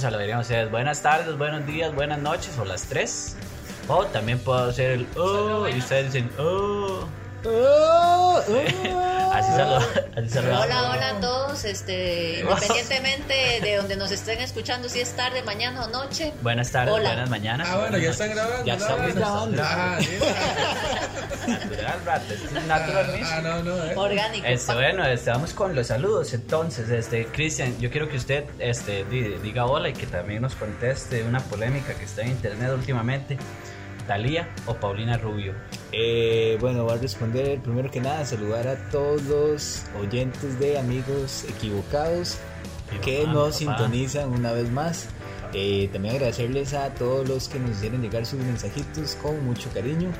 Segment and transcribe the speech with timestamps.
[0.00, 0.70] ¿Cómo dirían ustedes?
[0.70, 3.34] Buenas tardes, buenos días, buenas noches o las tres.
[3.88, 7.04] O también puedo hacer el oh y ustedes dicen oh.
[7.44, 8.40] Oh,
[9.38, 9.86] Así saluda-
[10.16, 10.64] así saludamos.
[10.66, 11.64] Hola, hola a todos.
[11.64, 16.32] Este, independientemente de donde nos estén escuchando, si es tarde, mañana o noche.
[16.42, 17.08] Buenas tardes, Hola.
[17.10, 17.68] buenas mañanas.
[17.70, 18.64] Ah, bueno, ya están grabando.
[18.64, 18.80] Ya ¿no?
[18.82, 19.62] estamos grabando.
[19.64, 19.98] Ah.
[21.48, 23.26] Natural, es natural mismo.
[23.30, 23.84] Ah, no, no.
[23.84, 23.94] eh.
[23.96, 24.46] Orgánico.
[24.46, 26.32] Este, bueno, este, vamos con los saludos.
[26.34, 30.54] Entonces, este, Cristian, yo quiero que usted este, di- diga hola y que también nos
[30.54, 33.38] conteste una polémica que está en internet últimamente.
[34.08, 35.54] ¿Talía o Paulina Rubio?
[35.92, 41.44] Eh, bueno, voy a responder primero que nada, saludar a todos los oyentes de Amigos
[41.48, 42.38] Equivocados
[43.04, 43.78] que mamá, nos papá.
[43.78, 45.06] sintonizan una vez más.
[45.54, 50.10] Eh, también agradecerles a todos los que nos hicieron llegar sus mensajitos con mucho cariño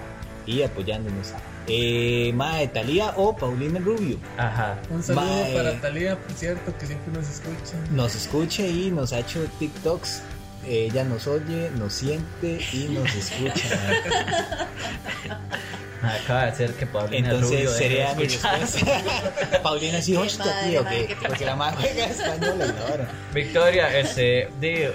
[0.47, 1.33] y apoyándonos.
[1.67, 4.79] Eh, Mae, Talía o Paulina Rubio Ajá.
[4.91, 5.55] Un saludo Mae.
[5.55, 7.77] para Talía, por cierto, que siempre nos escucha.
[7.91, 10.23] nos escucha y nos ha hecho TikToks.
[10.67, 13.79] Ella nos oye, nos siente y nos escucha.
[16.03, 19.63] Acaba de ser que Paulina Entonces Rubio sería mi respuesta.
[19.63, 23.09] Paulina sí, hostia, tío, madre, que porque la más juega española ahora.
[23.35, 24.49] Victoria, este,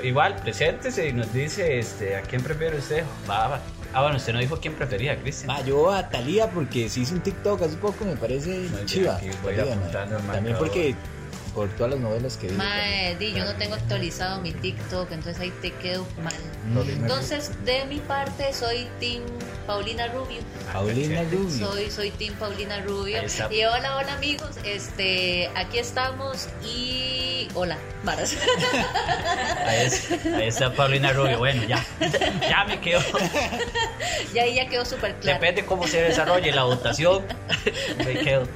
[0.03, 3.03] igual, preséntese y nos dice este, a quién prefiere usted.
[3.29, 3.59] Va, va.
[3.93, 5.47] Ah, bueno, usted no dijo quién prefería, Cristian.
[5.47, 9.17] Ma, yo a Talía porque se hizo un TikTok hace poco, me parece bien, chiva.
[9.17, 9.81] aquí voy Talía, ma.
[9.81, 10.95] apuntando el También porque
[11.53, 12.53] por todas las novelas que vi.
[12.55, 16.33] Mae, di, yo no tengo actualizado mi TikTok, entonces ahí te quedo mal.
[16.87, 19.23] Entonces, de mi parte, soy Team
[19.67, 20.39] Paulina Rubio.
[20.71, 21.67] Paulina Rubio.
[21.67, 23.19] Soy, soy Team Paulina Rubio.
[23.51, 24.49] Y hola, hola amigos.
[24.65, 28.35] Este, aquí estamos y hola, varas.
[29.65, 31.37] Ahí, es- ahí está Paulina Rubio.
[31.39, 31.83] Bueno, ya.
[32.41, 33.01] Ya me quedo.
[34.33, 35.39] y ahí ya quedó súper claro.
[35.39, 37.23] Depende cómo se desarrolle la votación.
[37.97, 38.47] Me quedo.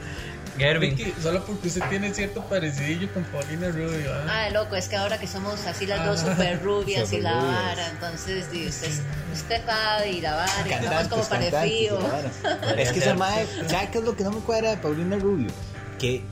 [0.80, 4.14] Vicky, solo porque usted tiene cierto parecidillo con Paulina Rubio.
[4.14, 4.26] ¿ah?
[4.46, 7.40] Ah, loco, es que ahora que somos así las dos Ah, super rubias y la
[7.40, 7.56] rubias.
[7.56, 8.92] vara, entonces di, usted,
[9.34, 12.04] usted sabe y la vara, y somos como parecidos.
[12.78, 15.50] Es que esa madre, ¿sabe qué es lo que no me cuadra de Paulina Rubio?
[16.00, 16.24] Que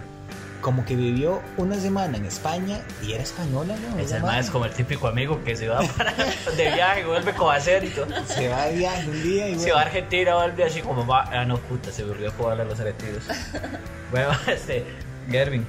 [0.66, 4.00] como que vivió una semana en España y era española, ¿no?
[4.00, 6.12] Ese Esa es como el típico amigo que se va para
[6.58, 8.08] de viaje y vuelve con acento.
[8.26, 11.06] Se va de viaje un día y Se bueno, va a Argentina, vuelve así como
[11.06, 11.26] va.
[11.32, 13.24] Ah, no, puta, se volvió a jugar a los aretidos.
[14.10, 14.86] Bueno, este,
[15.30, 15.68] Gervin.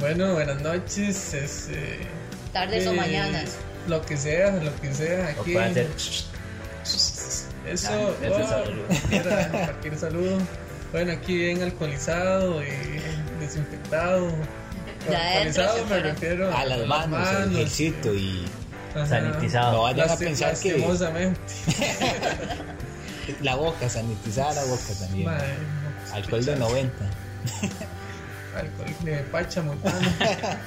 [0.00, 1.32] Bueno, buenas noches.
[1.32, 2.00] Este,
[2.52, 3.56] Tardes o eh, mañanas.
[3.88, 5.34] Lo que sea, lo que sea.
[5.38, 5.52] O Aquí.
[5.54, 5.86] puede hacer.
[7.66, 8.84] Eso, Ah, oh, saludo.
[9.08, 10.38] mira, cualquier saludo.
[10.92, 12.68] Bueno, aquí bien alcoholizado y
[13.40, 14.30] desinfectado.
[15.06, 18.44] Se me refiero a las manos, el ejercito y
[18.94, 19.06] Ajá.
[19.06, 19.72] Sanitizado.
[19.72, 20.72] no vayan a pensar que
[23.42, 25.26] la boca, sanitizar la boca también.
[25.26, 25.32] No,
[26.14, 26.92] Alcohol de 90.
[28.56, 29.98] Alcohol de Pacha Montana.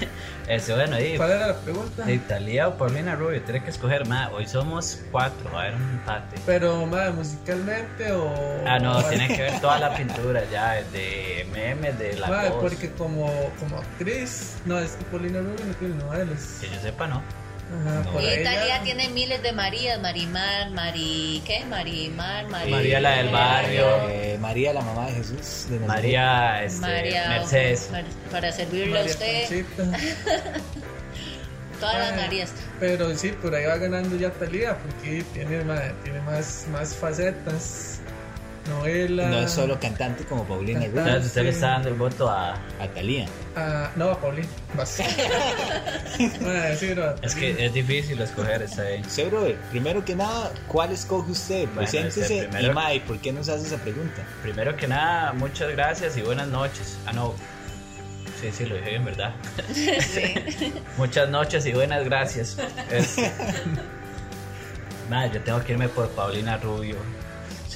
[0.48, 1.16] Este, bueno, ahí.
[1.16, 2.08] ¿Cuál era la pregunta?
[2.08, 4.30] Italia o Paulina Rubio, tiene que escoger más.
[4.32, 6.36] Hoy somos cuatro, va a haber un empate.
[6.46, 8.32] Pero, madre, musicalmente o.
[8.64, 12.60] Ah, no, tiene que ver toda la pintura ya, de memes, de la Madre, voz.
[12.62, 16.58] porque como, como actriz, no, es que Paulina Rubio no tiene novelas.
[16.60, 17.20] Que yo sepa, no.
[17.66, 18.20] Ajá, No.
[18.20, 21.64] Y Italia tiene miles de Marías, Marimar, Mari, ¿qué?
[21.64, 22.70] Marimar, Mari...
[22.70, 24.08] María la del barrio.
[24.08, 25.66] Eh, María, la mamá de Jesús.
[25.68, 25.80] De.
[25.80, 27.90] María, este, María, Mercedes.
[28.30, 29.98] Para servirle a María usted, Conchita.
[31.80, 32.52] todas las Madre, Marías.
[32.78, 35.62] Pero sí, por ahí va ganando ya Talía, porque tiene,
[36.04, 37.95] tiene más, más facetas.
[38.68, 39.28] Novela.
[39.28, 40.98] No es solo cantante como Paulina Rubio.
[41.00, 41.54] Entonces usted le sí.
[41.56, 42.54] está dando el voto a...
[42.54, 43.26] A Talía.
[43.56, 44.48] Ah, no, a Paulina.
[44.76, 45.00] Vas.
[46.16, 49.02] Sí, no, Es que es difícil escoger esa ahí.
[49.28, 51.64] Brother, primero que nada, ¿cuál escoge usted?
[51.64, 54.22] Bueno, Preséntese este, primero- y May, ¿por qué nos hace esa pregunta?
[54.42, 56.96] Primero que nada, muchas gracias y buenas noches.
[57.06, 57.34] Ah, no.
[58.40, 59.34] Sí, sí, lo dije bien, ¿verdad?
[59.72, 60.72] Sí.
[60.98, 62.56] Muchas noches y buenas gracias.
[62.90, 63.32] Este,
[65.10, 66.96] Madre, yo tengo que irme por Paulina Rubio.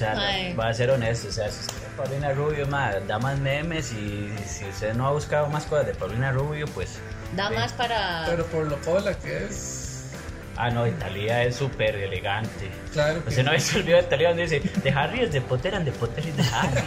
[0.01, 0.53] O sea, Ay.
[0.55, 1.27] voy a ser honesto.
[1.27, 5.47] O sea, si usted Paulina Rubio, da más memes y si usted no ha buscado
[5.47, 6.97] más cosas de Paulina Rubio, pues.
[7.35, 8.23] Da más para...
[8.25, 10.09] Pero por lo cola que es.
[10.57, 12.71] Ah, no, Italia es súper elegante.
[12.93, 15.31] Claro que Usted no ha visto el video de Italia donde dice, de Harry es
[15.31, 16.81] de Potter and de Potter es de Harry.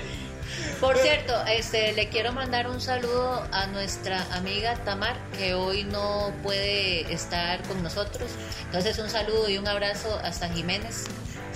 [0.80, 6.32] Por cierto, este, le quiero mandar un saludo a nuestra amiga Tamar, que hoy no
[6.42, 8.30] puede estar con nosotros.
[8.66, 11.04] Entonces, un saludo y un abrazo hasta Jiménez.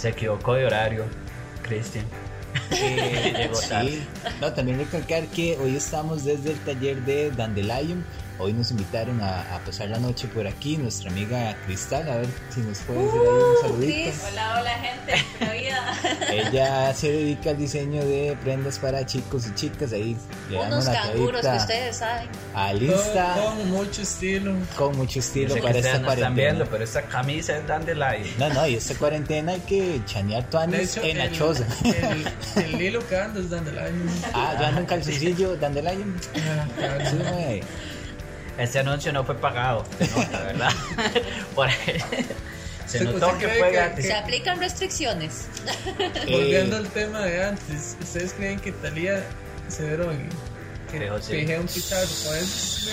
[0.00, 1.05] Se equivocó de horario,
[1.61, 2.06] Cristian.
[2.82, 4.06] Eh, sí.
[4.40, 8.05] No, también recalcar que hoy estamos desde el taller de Dandelion.
[8.43, 10.78] Hoy nos invitaron a, a pasar la noche por aquí.
[10.78, 13.93] Nuestra amiga Cristal, a ver si nos puede decir ahí un saludito.
[13.93, 14.22] Cris.
[14.31, 15.99] Hola, hola gente, vida.
[16.50, 19.93] Ella se dedica al diseño de prendas para chicos y chicas.
[19.93, 20.17] Ahí
[20.49, 22.28] le dan Unos una canguros que ustedes saben.
[22.55, 24.55] al Todo Insta con mucho estilo.
[24.75, 26.34] con mucho estilo sé para esta no están cuarentena.
[26.34, 28.22] viendo, pero esta camisa es Dandelion.
[28.38, 31.67] No, no, y esta cuarentena hay que chanear tuanes en la choza.
[31.84, 32.25] el,
[32.64, 34.10] el hilo que anda es Dandelion.
[34.32, 36.16] Ah, yo ando en calzoncillo, Dandelion.
[36.34, 37.62] Sí, mae.
[38.58, 40.70] Este anuncio no fue pagado, se nota, ¿verdad?
[41.54, 41.76] Por ahí.
[42.86, 44.06] Se ¿Usted- notó usted que fue gratis.
[44.06, 45.46] Se aplican restricciones.
[46.30, 49.24] Volviendo al tema de antes, ¿ustedes creen que Talía
[49.68, 50.28] se drogue?
[50.90, 51.32] Que Creo, sí.
[51.36, 52.90] pije un pichazo, pues.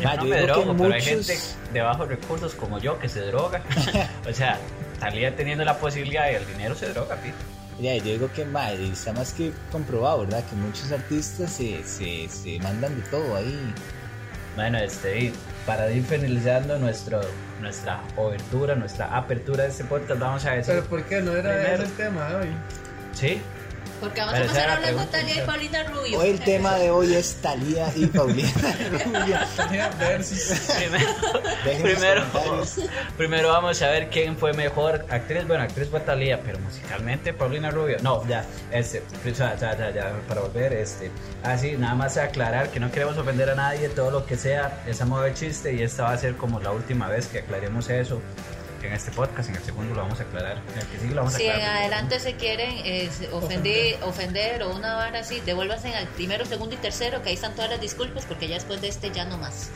[0.00, 1.38] Yo no yo me drogo, pero hay gente
[1.72, 3.62] de bajos recursos como yo que se droga.
[4.28, 4.58] o sea,
[4.98, 7.36] Talía teniendo la posibilidad y el dinero se droga, pito.
[7.80, 10.44] Ya, yo digo que ma, y está más que comprobado, ¿verdad?
[10.48, 13.74] Que muchos artistas se, se, se mandan de todo ahí.
[14.54, 15.32] Bueno, este,
[15.66, 17.20] para ir finalizando nuestro,
[17.60, 20.74] nuestra obertura, nuestra apertura de este podcast, vamos a decir.
[20.74, 21.74] Pero ¿por qué no era Primero.
[21.74, 22.48] ese el tema de hoy?
[23.12, 23.40] Sí,
[24.04, 25.46] Porque vamos Pero a pasar hablando de Talia y.
[25.46, 26.18] Paulina Rubio.
[26.18, 28.50] Hoy el tema de hoy es Talía y Paulina
[28.90, 29.38] Rubio.
[29.56, 30.60] Talía versus.
[30.76, 31.08] primero,
[31.82, 32.24] primero,
[33.16, 35.46] primero vamos a ver quién fue mejor actriz.
[35.46, 37.96] Bueno, actriz fue Talía, pero musicalmente Paulina Rubio.
[38.02, 41.10] No, ya, este, ya, ya, ya, ya, para volver, este.
[41.42, 45.00] Así, nada más aclarar que no queremos ofender a nadie, todo lo que sea, es
[45.00, 47.88] a modo de chiste y esta va a ser como la última vez que aclaremos
[47.88, 48.20] eso.
[48.84, 50.58] En este podcast, en el segundo lo vamos a aclarar.
[50.72, 54.62] En el que sigue lo vamos a Si en adelante se quieren eh, ofender, ofender
[54.62, 57.80] o una vara así, devuélvanse al primero, segundo y tercero, que ahí están todas las
[57.80, 59.70] disculpas, porque ya después de este ya no más.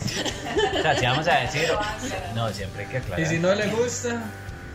[0.79, 1.71] O sea, si vamos a decir.
[2.35, 3.21] No, siempre hay que aclarar.
[3.21, 4.23] Y si no le gusta,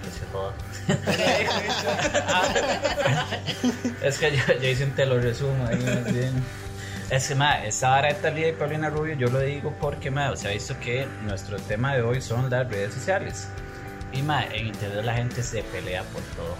[0.03, 0.53] Que se joda.
[4.03, 6.44] es que yo, yo hice un te lo resumo ahí más bien.
[7.09, 10.31] Es que, ma, esta vara de Talía y Paulina Rubio, yo lo digo porque, ma,
[10.31, 13.47] o sea, visto que nuestro tema de hoy son las redes sociales.
[14.13, 16.56] Y, ma, en internet la gente se pelea por todo.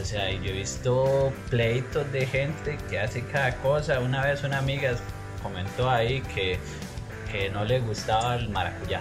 [0.00, 3.98] O sea, yo he visto pleitos de gente que hace cada cosa.
[3.98, 4.94] Una vez una amiga
[5.42, 6.58] comentó ahí que,
[7.30, 9.00] que no le gustaba el maracuyá.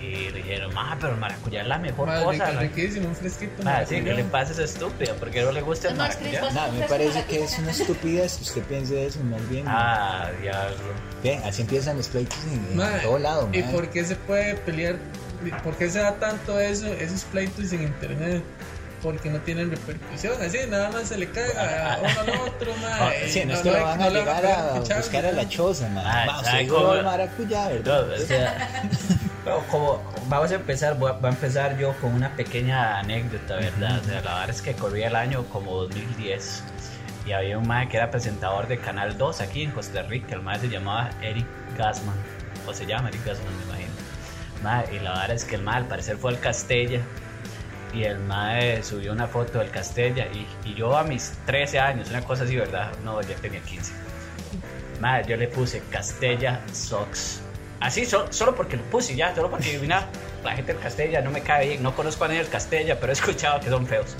[0.00, 2.52] Y le dijeron, ma, pero el maracuyá es la mejor madre, cosa.
[2.52, 3.62] la- riquísimo, un fresquito.
[3.66, 5.14] Ah, sí, que le pasa estúpida?
[5.18, 6.52] porque no le gusta el Es más, maracuyá?
[6.52, 9.64] Nada, me parece que es una estupidez que usted piense eso, más bien.
[9.68, 10.76] Ah, diablo.
[11.22, 13.48] Ve, así empiezan los pleitos en, todo lado.
[13.52, 14.96] ¿Y por qué se puede pelear?
[15.62, 18.42] ¿Por qué se da tanto eso, esos pleitos en internet?
[19.02, 22.96] Porque no tienen repercusión, así nada más se le caga a uno al otro, Ah,
[23.10, 25.32] mae, Sí, no es no que le- lo van a le llegar a buscar a
[25.32, 26.04] la choza, man.
[26.06, 26.92] Ah, Va, ¿sabe usted cómo?
[26.94, 28.10] dijo maracuyá, No, ¿verdad?
[28.12, 28.68] o sea,
[29.70, 34.00] como vamos a empezar, voy a, voy a empezar yo con una pequeña anécdota, ¿verdad?
[34.00, 36.64] O sea, la verdad es que corría el año como 2010
[37.26, 40.34] y había un mae que era presentador de Canal 2 aquí en Costa Rica.
[40.34, 41.46] El mae se llamaba Eric
[41.76, 42.16] Gassman,
[42.66, 43.52] o se llama Eric Gassman.
[44.92, 47.00] Y la verdad es que el mae al parecer fue al Castella
[47.94, 50.26] y el mae subió una foto del Castella
[50.64, 52.92] y, yo a mis 13 años, una cosa así, ¿verdad?
[53.04, 53.92] No, ya tenía 15.
[55.00, 57.40] Mae, yo le puse Castella Socks.
[57.78, 60.08] Así, so- solo porque lo puse ya, solo porque mira,
[60.42, 63.12] la gente del Castella no me cae bien, no conozco a nadie del Castella, pero
[63.12, 64.16] he escuchado que son feos.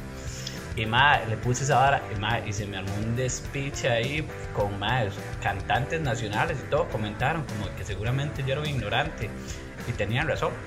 [0.76, 4.26] Y mae, le puse esa vara y, mae, y se me armó un despiche ahí
[4.54, 5.10] con mae,
[5.42, 9.28] cantantes nacionales y todo, comentaron como que seguramente yo era un ignorante
[9.88, 10.52] y tenían razón.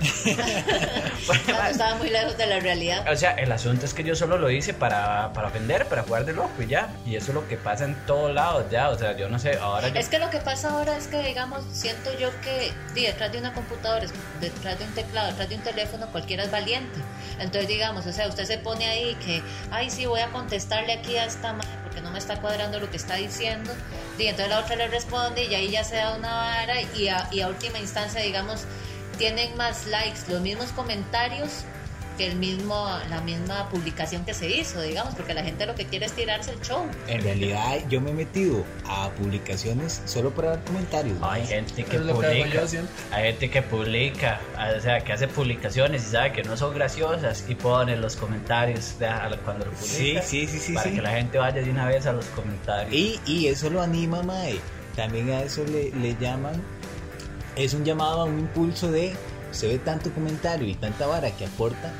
[1.44, 3.06] Claro, mae, estaba muy lejos de la realidad.
[3.10, 6.24] o sea, el asunto es que yo solo lo hice para, para vender, para jugar
[6.24, 6.88] de loco y ya.
[7.06, 8.88] Y eso es lo que pasa en todos lados ya.
[8.88, 10.00] O sea, yo no sé, ahora yo...
[10.00, 13.52] Es que lo que pasa ahora es que, digamos, siento yo que detrás de una
[13.52, 14.06] computadora,
[14.40, 16.98] detrás de un teclado, detrás de un teléfono, cualquiera es valiente.
[17.38, 21.16] Entonces, digamos, o sea, usted se pone ahí que, ay, sí, voy a contestarle aquí
[21.16, 23.72] a esta madre porque no me está cuadrando lo que está diciendo.
[24.18, 27.28] Y entonces la otra le responde y ahí ya se da una vara y a,
[27.32, 28.64] y a última instancia, digamos,
[29.20, 31.50] tienen más likes, los mismos comentarios
[32.16, 35.84] que el mismo, la misma publicación que se hizo, digamos, porque la gente lo que
[35.86, 36.84] quiere es tirarse el show.
[37.06, 41.16] En realidad, yo me he metido a publicaciones solo para dar comentarios.
[41.22, 41.46] Hay mae.
[41.46, 42.62] gente que publica,
[43.12, 44.40] hay gente que publica,
[44.76, 48.96] o sea, que hace publicaciones y sabe que no son graciosas y pone los comentarios
[49.44, 50.22] cuando lo Sí, publica.
[50.22, 50.72] sí, sí, sí.
[50.74, 50.96] para sí.
[50.96, 52.92] que la gente vaya de una vez a los comentarios.
[52.92, 54.60] Y, y eso lo anima, Mae.
[54.96, 56.60] También a eso le, le llaman.
[57.56, 59.14] Es un llamado a un impulso de.
[59.50, 61.90] Usted ve tanto comentario y tanta vara que aporta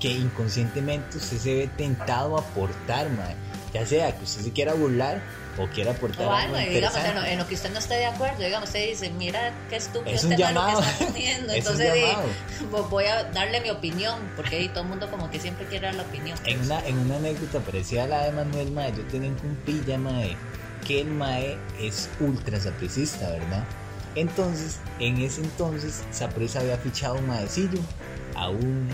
[0.00, 3.34] que inconscientemente usted se ve tentado a aportar, Mae.
[3.74, 5.20] Ya sea que usted se quiera burlar
[5.58, 7.94] o quiera aportar O algo algo, digamos, en lo, en lo que usted no esté
[7.94, 10.80] de acuerdo, digamos, usted dice, mira qué estúpido Es un este malo llamado.
[10.82, 11.52] que está poniendo.
[11.52, 12.28] Es un Entonces, di, llamado.
[12.72, 15.86] vo- voy a darle mi opinión, porque ahí todo el mundo como que siempre quiere
[15.86, 16.38] dar la opinión.
[16.46, 19.98] En una, en una anécdota parecida a la de Manuel Mae, yo tenía un compilla
[19.98, 20.36] Mae,
[20.86, 23.64] que el Mae es ultra sapricista, ¿verdad?
[24.16, 27.78] Entonces, en ese entonces, Saprissa había fichado un maecillo
[28.34, 28.88] a un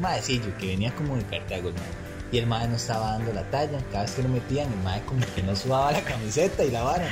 [0.00, 2.01] maecillo que venía como de Cartago, mae.
[2.32, 3.78] Y el mae no estaba dando la talla.
[3.92, 6.82] Cada vez que lo metían, el mae como que no subaba la camiseta y la
[6.82, 7.06] vara.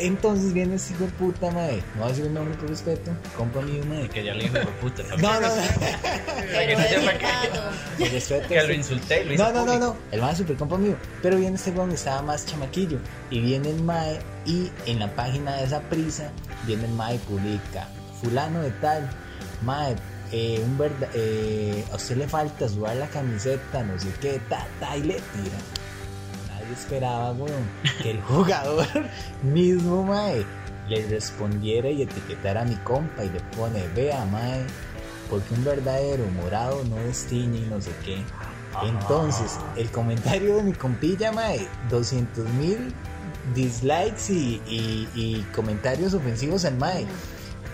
[0.00, 1.76] Entonces viene ese hijo de puta, mae.
[1.94, 3.10] No voy a decir el nombre por respeto.
[3.36, 4.08] Compa mío, mae.
[4.08, 5.02] Que ya le dijo de puta.
[5.18, 5.62] No, no, no.
[6.50, 7.18] Que no sepa
[7.98, 8.48] que- respeto.
[8.48, 9.96] Que lo insulté y lo hice No, no, no, no.
[10.10, 10.96] El mae es super compa mío.
[11.22, 12.98] Pero viene este weón que estaba más chamaquillo.
[13.30, 16.30] Y viene el mae y en la página de esa prisa
[16.66, 17.88] viene el mae y publica.
[18.22, 19.08] Fulano de tal.
[19.62, 19.96] Mae,
[20.32, 24.66] eh, un verda- eh, a usted le falta sudar la camiseta, no sé qué, ta,
[24.80, 25.58] ta, y le tira.
[26.48, 27.68] Nadie esperaba, weón,
[28.02, 28.86] que el jugador
[29.42, 30.44] mismo, mae,
[30.88, 34.64] le respondiera y etiquetara a mi compa y le pone, vea, mae,
[35.28, 38.22] porque un verdadero morado no destiñe y no sé qué.
[38.82, 42.92] Entonces, el comentario de mi compilla, mae, 200 mil
[43.54, 47.06] dislikes y, y- y comentarios ofensivos al mae.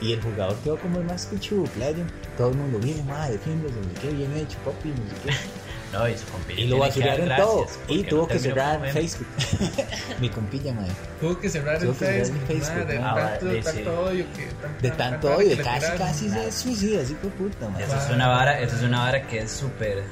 [0.02, 2.04] Y el jugador quedó como el más pichudo, playa.
[2.37, 5.32] Todo el mundo, bien, mae, defiéndese, no sé qué, bien hecho, papi, no sé qué.
[5.92, 7.66] No, y su compilla Y lo que basuraron todo.
[7.87, 8.92] Y no tuvo que cerrar.
[8.92, 9.26] Facebook.
[10.23, 10.88] mi compilla, mae.
[11.21, 13.62] Tuvo que cerrar Tuvo el que cerrar el Facebook, Facebook, madre, de ah, tanto, vale,
[13.62, 15.99] tanto odio que tan- De tan- tanto tan- odio, que casi, tiraron.
[15.99, 17.85] casi se suicida, así por puta, mae.
[17.85, 20.02] Eso es una vara, eso es una vara que es súper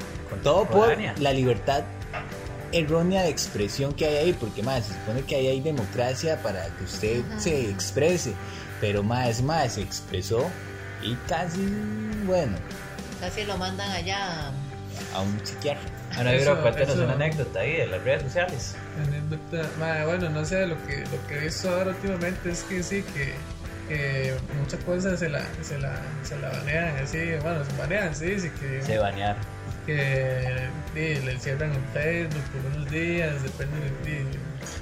[0.43, 1.83] Todo por la libertad
[2.73, 6.67] errónea de expresión que hay ahí, porque más se supone que ahí hay democracia para
[6.77, 8.35] que usted se exprese,
[8.81, 10.49] pero más más se expresó
[11.03, 11.61] y casi
[12.27, 12.57] bueno
[13.21, 14.49] Casi lo mandan allá.
[15.15, 15.83] a un psiquiatra.
[16.17, 18.75] Ahora, Vibro, cuéntanos eso- una anécdota ahí de las redes sociales.
[19.07, 22.83] Anécdota, madre, bueno, no sé, lo que, lo que he visto ahora últimamente es que
[22.83, 23.35] sí, que,
[24.59, 28.51] muchas cosas se la, se la, se la banean así, bueno, se banean, sí, sí,
[28.59, 29.37] que, Se banear.
[29.87, 34.25] que sí, le cierran en Facebook por unos días, depende de,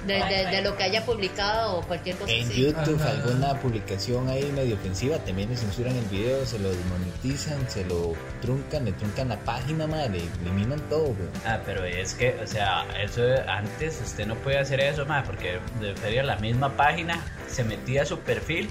[0.07, 2.61] De, de, de lo que haya publicado o cualquier cosa En así.
[2.61, 3.09] YouTube Ajá.
[3.11, 8.13] alguna publicación ahí medio ofensiva también le censuran el video, se lo desmonetizan, se lo
[8.41, 11.29] truncan, le truncan la página, madre, le eliminan todo, güey.
[11.45, 15.59] Ah, pero es que, o sea, eso antes usted no podía hacer eso, más porque
[15.79, 18.69] prefería la misma página, se metía a su perfil,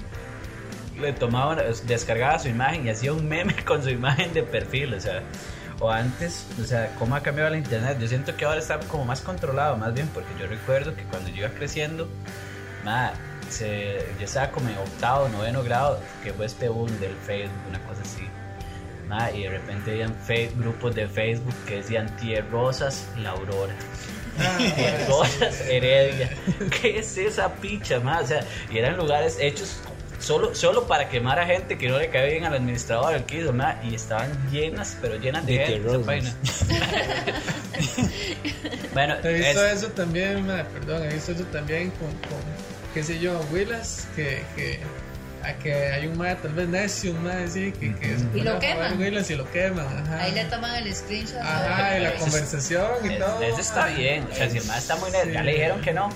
[0.99, 1.55] le tomaba,
[1.85, 5.21] descargaba su imagen y hacía un meme con su imagen de perfil, o sea,
[5.79, 7.97] o antes, o sea, cómo ha cambiado la internet.
[7.99, 11.29] Yo siento que ahora está como más controlado, más bien, porque yo recuerdo que cuando
[11.29, 12.09] yo iba creciendo,
[12.83, 13.13] ma,
[13.49, 17.79] se, yo estaba como en octavo, noveno grado, que fue este boom del Facebook, una
[17.83, 18.27] cosa así.
[19.07, 20.15] Ma, y de repente habían
[20.55, 23.73] grupos de Facebook que decían Tierrosas, La Aurora.
[24.75, 26.29] Tierrosas, Heredia.
[26.81, 28.19] ¿Qué es esa picha, ma?
[28.19, 29.81] O sea, y eran lugares hechos
[30.19, 33.39] solo, solo para quemar a gente que no le cae bien al administrador, al que
[33.41, 35.89] hizo, ma, y estaban llenas, pero llenas de, De gente.
[35.89, 36.33] esa página.
[38.93, 42.39] bueno, He visto es- eso también, madre, perdón, he visto eso también con, con
[42.93, 44.79] qué sé yo, abuelas, que, que,
[45.43, 48.43] a que hay un madre tal vez necio, un madre así, que, que se pone
[48.43, 49.01] lo queman.
[49.01, 50.23] Y lo queman, ajá.
[50.23, 51.37] Ahí le toman el screenshot.
[51.37, 53.41] Ajá, y la Eso es- conversación y es- todo.
[53.41, 54.27] eso está bien.
[54.31, 55.29] O sea, si el más está muy ya Sí.
[55.29, 56.09] le dijeron que no.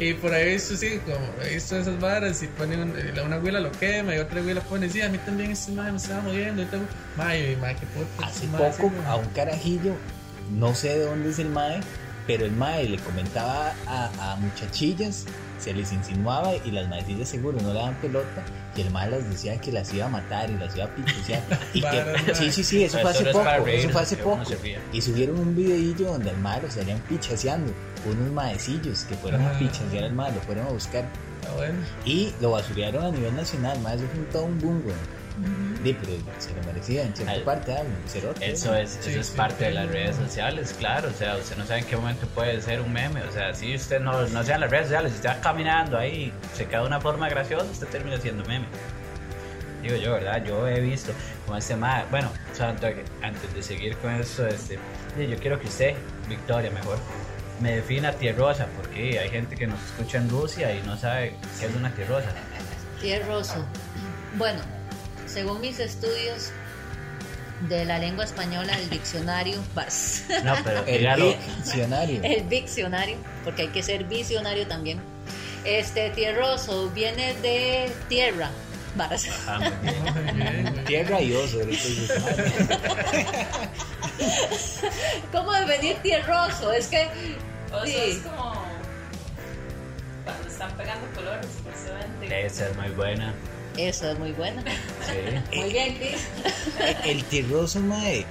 [0.00, 3.12] Y por ahí he visto, sí, como he visto esas varas y ponen un- eh,
[3.24, 5.98] una abuela lo quema y otra abuela pone, sí, a mí también este madre me
[5.98, 6.62] estaba muriendo.
[6.62, 6.80] Y todo.
[7.16, 8.26] Mae, mae, qué puta.
[8.26, 9.94] Hace este poco a un carajillo,
[10.58, 11.80] no sé de dónde es el mae,
[12.26, 15.24] pero el mae le comentaba a, a muchachillas,
[15.58, 18.42] se les insinuaba y las maecillas seguro no le daban pelota
[18.76, 21.42] y el mae las decía que las iba a matar y las iba a pichusear.
[21.74, 24.42] Y que, sí, sí, sí, eso fue hace poco, eso fue hace poco.
[24.92, 27.72] Y subieron un videillo donde al mae lo estarían pichaseando,
[28.06, 29.58] unos maecillos que fueron a Ah.
[29.58, 31.04] pichasear al mae, lo fueron a buscar
[31.46, 31.74] Ah, bueno.
[32.04, 34.94] y lo basurearon a nivel nacional, mae, eso fue todo un boom, güey.
[35.82, 37.82] Sí, pero se lo merecía en cierta Al- parte, ah,
[38.40, 39.76] Eso es, Sí, eso es sí, parte de sí.
[39.76, 41.08] las redes sociales, claro.
[41.08, 43.22] O sea, usted no sabe en qué momento puede ser un meme.
[43.22, 45.96] O sea, si usted no, no sea en las redes sociales, si usted va caminando
[45.98, 48.66] ahí, se queda de una forma graciosa, usted termina siendo meme.
[49.82, 50.44] Digo yo, ¿verdad?
[50.44, 51.12] Yo he visto
[51.46, 54.78] como este ma Bueno, o sea, antes antes de seguir con eso, este,
[55.18, 55.94] yo quiero que usted,
[56.28, 56.98] Victoria, mejor,
[57.62, 61.66] me defina tierrosa, porque hay gente que nos escucha en Rusia y no sabe qué
[61.66, 62.28] es una tierrosa.
[63.00, 63.64] Tierroso.
[64.36, 64.60] Bueno,
[65.32, 66.50] según mis estudios
[67.68, 70.24] de la lengua española, el diccionario, vas.
[70.44, 71.04] No, pero El
[71.56, 72.20] diccionario.
[72.22, 75.00] el diccionario, porque hay que ser visionario también.
[75.64, 78.50] Este tierroso viene de tierra,
[78.96, 79.26] varas.
[80.86, 81.58] Tierra y oso.
[85.32, 86.72] ¿Cómo devenir tierroso?
[86.72, 87.08] Es que
[87.72, 87.94] O Sí.
[87.94, 88.54] es como
[90.24, 92.32] cuando están pegando colores, pues se ven.
[92.32, 93.32] Esa es muy buena.
[93.76, 94.62] Eso es muy bueno.
[95.06, 95.56] Sí.
[95.56, 96.26] Muy bien, Chris.
[97.04, 98.26] El, el tierroso, mae.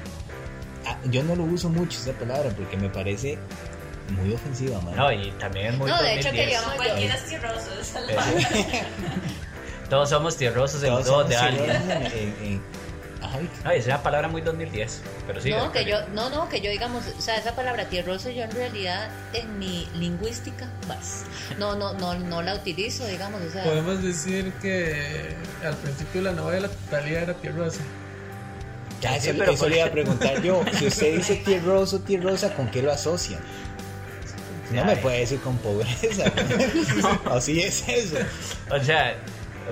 [0.86, 3.38] ah, Yo no lo uso mucho esa palabra porque me parece
[4.10, 4.96] muy ofensiva, mae.
[4.96, 6.34] No, y también es muy No, de hecho 2010.
[6.46, 7.80] quería- No, cualquiera es tierroso.
[7.80, 8.00] esa.
[9.90, 11.70] Todos somos tierrosos en Todos dos somos de alguien.
[11.72, 12.62] en- en-
[13.38, 13.50] Vic.
[13.64, 15.02] No, es una palabra muy 2010.
[15.28, 15.52] Pero sí.
[15.52, 18.52] no, que yo, no, no, que yo digamos, o sea, esa palabra tierroso yo en
[18.52, 21.24] realidad en mi lingüística, pues,
[21.58, 26.30] no, no, no, no la utilizo, digamos, o sea, Podemos decir que al principio de
[26.32, 27.82] la novela Talía era tierrosa.
[29.02, 30.64] Ya, Sí, eso, pero eso le iba a preguntar yo.
[30.78, 33.40] Si usted dice tierroso, tierrosa, ¿con qué lo asocia?
[34.72, 35.00] No me Ay.
[35.02, 36.32] puede decir con pobreza.
[37.32, 38.18] Así es eso.
[38.70, 39.16] O sea,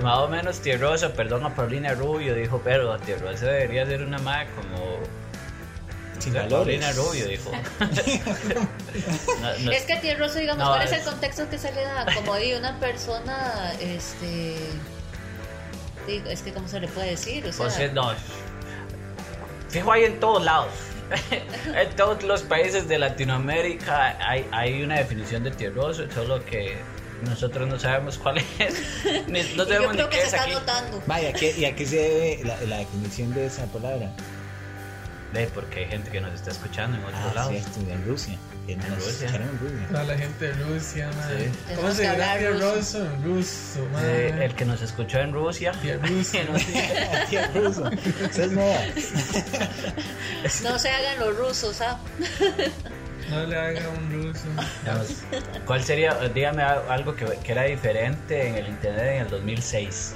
[0.02, 4.48] más o menos tierroso, perdón a Paulina Rubio, dijo, pero tierroso debería ser una madre
[4.56, 4.98] como.
[6.18, 6.80] Sin valores.
[6.80, 7.52] Paulina Rubio dijo.
[9.40, 11.82] No, no, es que tierroso, digamos, No, ¿cuál es, es- el contexto que se le
[11.82, 12.06] da?
[12.14, 14.56] Como de una persona, este,
[16.08, 18.12] es que cómo se le puede decir, o sea, pues, no.
[19.68, 20.72] Fijo ahí en todos lados.
[21.74, 26.76] en todos los países de Latinoamérica hay, hay una definición de tierroso, solo que
[27.24, 28.46] nosotros no sabemos cuál es.
[29.28, 30.52] Ni- no y yo sabemos ni creo que qué se es está aquí.
[30.52, 31.02] notando.
[31.06, 34.10] Vaya, ¿qué- ¿y a qué se debe la, la definición de esa palabra?
[35.32, 37.52] De, porque hay gente que nos está escuchando en otros Ah, lados.
[37.52, 38.38] cierto, en Rusia.
[38.66, 39.28] Que En Rusia.
[39.28, 39.86] en Rusia.
[39.90, 41.44] Toda la gente de Rusia, madre.
[41.68, 41.74] Sí.
[41.76, 43.06] ¿Cómo se dirá tierroso?
[43.24, 44.44] Ruso, madre.
[44.46, 45.72] el que nos escuchó en Rusia.
[45.82, 45.96] Tía
[47.54, 47.90] ruso.
[48.30, 48.80] Esa es nueva.
[50.62, 51.98] No se hagan los rusos, ¿ah?
[53.30, 54.44] No le haga un ruso.
[54.82, 55.08] Digamos,
[55.66, 60.14] ¿Cuál sería, dígame a- algo que, que era diferente en el internet en el 2006?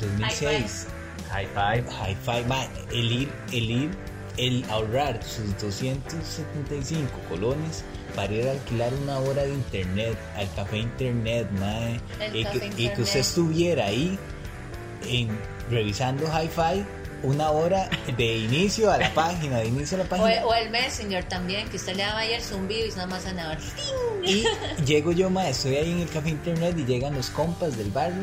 [0.00, 0.86] 2006.
[1.30, 1.84] High five.
[1.90, 3.90] Hi-Fi, man, el ir, el ir,
[4.38, 7.84] el ahorrar sus 275 colones
[8.14, 11.46] para ir a alquilar una hora de internet al café internet,
[12.20, 14.18] El y, café que, y que usted estuviera ahí
[15.06, 15.28] en,
[15.70, 16.84] revisando Hi-Fi
[17.22, 20.46] una hora de inicio a la página, de inicio a la O, página.
[20.46, 23.56] o el Messenger también, que usted le daba ahí el zumbido y nada más andaba.
[24.24, 24.44] Y
[24.84, 28.22] llego yo, ma, estoy ahí en el café internet y llegan los compas del barrio,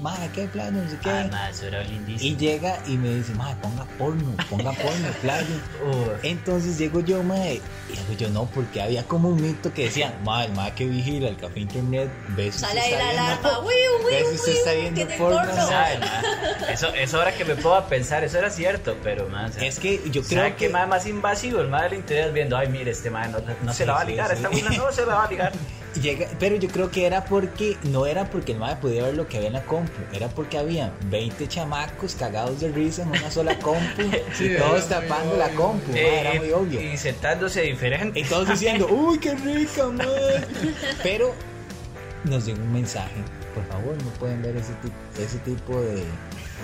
[0.00, 1.10] ma, qué plano, no sé qué.
[1.10, 2.38] Ah, ma, eso era y lindísimo.
[2.38, 5.54] llega y me dice, ma, ponga porno, ponga porno, playo.
[5.88, 6.08] Uf.
[6.24, 7.54] Entonces llego yo, mae,
[7.88, 10.86] y digo yo no, porque había como un mito que decían, ma, el mae que
[10.86, 13.58] vigila el café internet, ve si Sale ahí la alarma.
[13.60, 15.38] Wiu, si usted está viendo porno.
[15.38, 15.66] porno.
[16.70, 19.56] Eso, eso ahora que me puedo pensar, eso era cierto, pero más.
[19.56, 21.60] Es que yo creo ¿Sabe que qué más, más invasivo?
[21.60, 24.00] El madre del internet viendo, ay, mire, este madre no, no se Sí, la va
[24.00, 24.34] a sí, ligar, sí.
[24.36, 25.52] esta buena no se la va a ligar.
[26.00, 29.28] llega, pero yo creo que era porque, no era porque el mae podía ver lo
[29.28, 33.30] que había en la compu, era porque había 20 chamacos cagados de risa en una
[33.30, 34.02] sola compu
[34.34, 36.80] Sí, y era todos tapando la compu, mae, Eh, era muy obvio.
[36.80, 38.20] Y sentándose diferente.
[38.20, 40.06] Y todos diciendo, uy, qué rica, man.
[41.02, 41.34] Pero
[42.24, 43.22] nos llegó un mensaje.
[43.54, 44.72] Por favor, no pueden ver ese,
[45.18, 46.04] ese tipo de,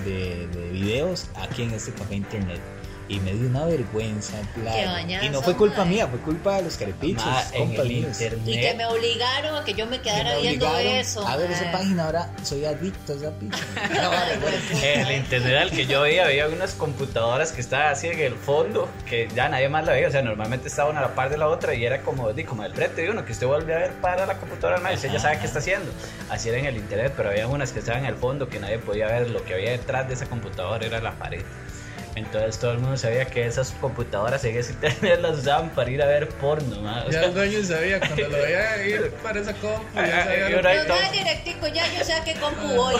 [0.04, 2.60] de, de videos aquí en este café internet.
[3.08, 4.98] Y me dio una vergüenza, claro.
[5.22, 5.94] Y no fue culpa mae.
[5.94, 8.40] mía, fue culpa de los carepichos, Ma, en el internet.
[8.46, 11.26] Y que me obligaron a que yo me Que quedara me viendo eso.
[11.26, 11.72] A ver esa mae.
[11.72, 13.58] página, ahora soy adicto a esa picha.
[14.02, 14.56] No, vale, bueno.
[14.82, 18.34] En el internet al que yo veía, había unas computadoras que estaban así en el
[18.34, 21.36] fondo, que ya nadie más la veía, o sea, normalmente estaban a la par de
[21.38, 23.78] la otra y era como, di, como el frente de uno, que usted vuelve a
[23.78, 25.90] ver para la computadora, nadie, usted ya sabe qué está haciendo.
[26.30, 28.78] Así era en el internet, pero había unas que estaban en el fondo que nadie
[28.78, 31.42] podía ver, lo que había detrás de esa computadora era la pared.
[32.14, 36.03] Entonces todo el mundo sabía que esas computadoras en ese internet las usaban para ir
[36.03, 37.03] a ver porno, ma.
[37.07, 40.48] O Ya sea, el dueño sabía, cuando lo veía ir para esa compu, ya sabía
[40.48, 42.94] y lo ahora que- Nos da directico, ya yo sé a qué compu voy.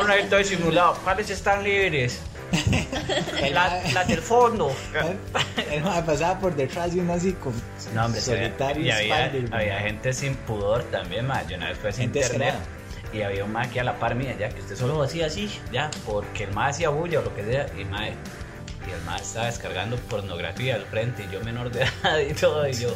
[0.00, 2.20] uno ahí todo simulado, ¿cuáles están libres?
[3.42, 4.74] El La- Las del fondo.
[5.70, 7.52] el mae pasaba por detrás de uno así con
[7.94, 11.46] No, hombre, solitario y había, había gente sin pudor también, ma.
[11.46, 12.79] Yo una vez fui a Gente internet descarada.
[13.12, 15.50] Y había un ma aquí a la par mía, ya que usted solo hacía así,
[15.72, 19.16] ya, porque el ma hacía bulla o lo que sea, y ma, y el ma
[19.16, 22.94] estaba descargando pornografía al frente, y yo menor de edad y todo, y yo,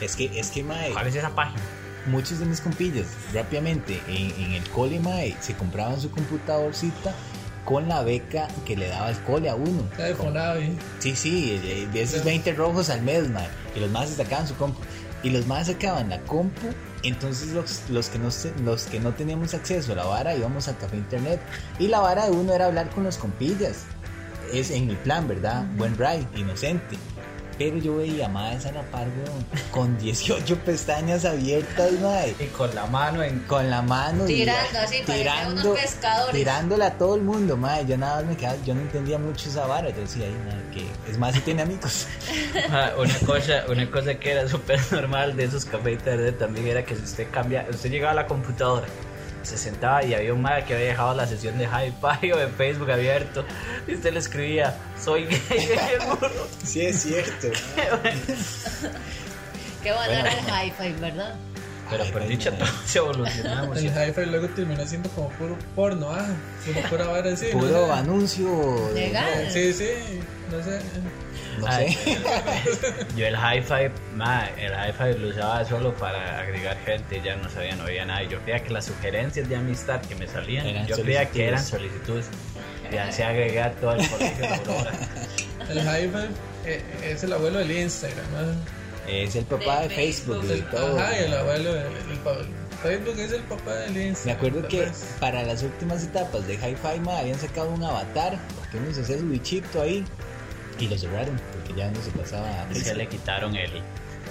[0.00, 1.60] Es que, es que, mae, ¿cuál es esa página?
[2.06, 7.12] muchos de mis compillas rápidamente en, en el cole mae, se compraban su computadorcita
[7.66, 9.82] con la beca que le daba el cole a uno.
[9.90, 10.78] Está de Fonavi.
[11.00, 14.54] Sí, sí, de, de esos 20 rojos al mes, mae, y los más sacaban su
[14.56, 14.80] compu.
[15.22, 16.68] Y los más sacaban la compu,
[17.08, 18.28] entonces los, los, que no,
[18.64, 21.40] los que no teníamos acceso a la vara íbamos al café internet.
[21.78, 23.84] Y la vara de uno era hablar con los compillas.
[24.52, 25.64] Es en mi plan, ¿verdad?
[25.76, 26.96] Buen ride, inocente.
[27.58, 32.34] Pero yo veía mae a la par, weón, con 18 pestañas abiertas, mae.
[32.38, 33.40] Y con la mano en.
[33.40, 36.34] Con la mano y- Tirando así, parecía unos pescadores.
[36.36, 37.84] tirándola a todo el mundo, mae.
[37.86, 39.90] Yo nada más me quedaba, yo no entendía mucho esa vara.
[39.90, 42.06] Yo decía, ay, mae, que es más si tiene amigos.
[42.70, 46.66] Ah, Una cosa, una cosa que era súper normal de esos cafés de internet también
[46.68, 48.86] era que si usted cambia, usted llegaba a la computadora,
[49.42, 52.48] se sentaba y había un madre que había dejado la sesión de hi-fi o de
[52.48, 53.44] Facebook abierto
[53.86, 55.38] y usted le escribía, soy gay,
[56.64, 57.48] sí, es cierto.
[59.82, 61.34] Qué bueno era el hi-fi, ¿verdad?
[61.90, 63.78] Pero por dicha todo se evolucionamos.
[63.78, 66.26] El hi-fi luego terminó siendo como puro porno, ah,
[66.64, 67.46] puro pura vara así.
[67.46, 68.90] Puro anuncio.
[68.92, 69.50] Legal.
[69.50, 69.88] Sí, sí,
[70.50, 70.80] no sé.
[71.58, 72.18] No Ay, sé.
[73.16, 77.84] Yo el hi-fi, el hi-fi lo usaba solo para agregar gente, ya no sabía, no
[77.84, 78.22] había nada.
[78.22, 81.64] Yo creía que las sugerencias de amistad que me salían, Eran yo creía que eran
[81.64, 82.26] solicitudes.
[82.92, 84.92] Ya se agregué a todo el colegio de Aurora.
[85.68, 86.32] El hi-fi
[86.64, 89.10] eh, es el abuelo del Instagram, ¿no?
[89.12, 90.70] Es el papá de De Facebook, de Facebook.
[90.70, 90.98] todo.
[90.98, 91.86] Ajá, el abuelo del
[92.82, 94.24] Facebook es el papá del Instagram.
[94.24, 94.88] Me acuerdo que
[95.20, 99.18] para las últimas etapas de Hi-Fi ma, habían sacado un avatar, porque uno se hacía
[99.18, 100.04] su bichito ahí
[100.78, 103.70] y lo cerraron, porque ya no se pasaba a Es que le quitaron el,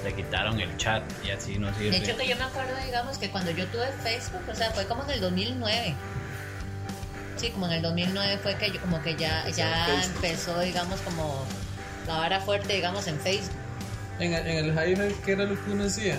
[0.04, 1.92] le quitaron el chat y así no sirve.
[1.92, 4.86] De hecho que yo me acuerdo, digamos, que cuando yo tuve Facebook, o sea, fue
[4.86, 5.96] como en el 2009.
[7.38, 11.00] Sí, como en el 2009 fue que yo como que ya, Empezó ya empezó, digamos,
[11.02, 11.44] como
[12.08, 13.56] la vara fuerte, digamos, en Facebook.
[14.20, 16.18] En, el- en el hi-fi, ¿qué era lo que uno hacía?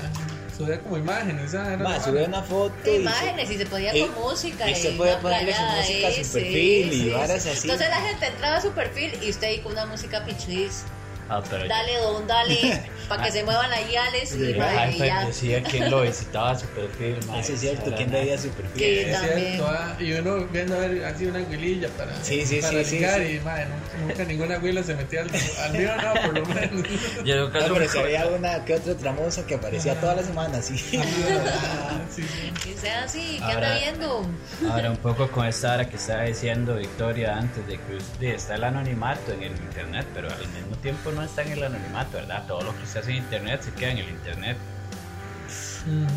[0.59, 1.55] Subía como imágenes.
[1.55, 4.75] Era Ma, la subía una foto y imágenes y se podía y- con música y
[4.75, 7.61] se podía ponerle su música a su perfil y varas así.
[7.63, 10.83] Entonces la gente entraba a su perfil y usted ahí con una música pichis,
[11.29, 14.87] Ah, pero yo- dale don, dale, para que se muevan ahí ales y, el ma,
[14.87, 15.27] y hi-fi ya.
[15.27, 17.19] decía quién lo visitaba su perfil.
[17.39, 18.79] Eso es cierto, ¿quién veía su perfil?
[18.83, 18.99] Sí.
[19.01, 19.39] Es también.
[19.39, 22.97] cierto, ah, y uno viendo a ver así una huililla para, Sí, sí, para sí,
[22.97, 23.33] ligar sí.
[23.37, 25.31] y madre, nunca, nunca ninguna huila se metía al,
[25.65, 26.87] al mío, no, por lo menos.
[27.25, 30.65] Yo nunca No, pero se veía una que otra tramosa que aparecía todas las semanas,
[30.67, 30.99] sí.
[30.99, 32.71] Ah, sí, sí.
[32.71, 34.27] Y sea así, ¿qué Ahora- anda viendo?
[34.71, 38.55] Ahora un poco con esta hora que estaba diciendo Victoria antes de que usted está
[38.55, 42.45] el anonimato en el internet, pero al mismo tiempo no está en el anonimato, ¿verdad?
[42.47, 44.57] Todo lo que usted hace en internet se queda en el internet.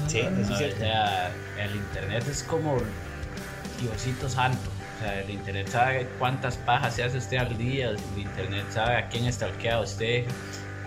[0.08, 0.78] Sí, eso es o cierto.
[0.80, 2.78] sea, el internet es como
[3.80, 4.70] Diosito santo.
[4.98, 8.98] O sea, el internet sabe cuántas pajas se hace usted al día, el internet sabe
[8.98, 10.26] a quién stalkea usted.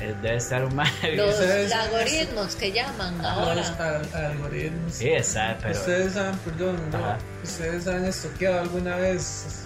[0.00, 0.88] Eh, Debe estar un mal.
[1.16, 3.62] Los Ustedes- algoritmos que llaman Los ahora.
[3.78, 4.92] al- algoritmos.
[4.92, 5.72] Sí, está, pero.
[5.78, 9.64] Ustedes han, perdón, no, ustedes han estoqueado alguna vez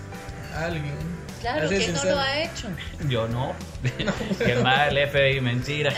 [0.54, 0.94] a alguien.
[1.40, 2.68] Claro, ¿quién no lo ha hecho?
[3.09, 3.55] Yo no.
[4.38, 5.92] que el madre del FBI, mentira.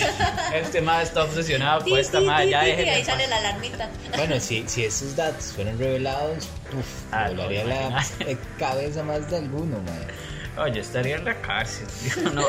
[0.54, 2.46] este madre está obsesionado con esta madre.
[2.46, 3.30] ti, Ya déjenle ahí en sale paz.
[3.30, 3.88] la alarmita.
[4.16, 8.32] Bueno, si, si esos datos fueran revelados, uf, Ah, no, volaría la imagínate.
[8.32, 10.64] eh, cabeza más de alguno, mae.
[10.66, 11.86] Oye, estaría en la cárcel.
[12.14, 12.46] tío, No.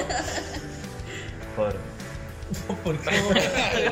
[1.56, 1.76] Por.
[2.82, 3.92] ¿Por qué?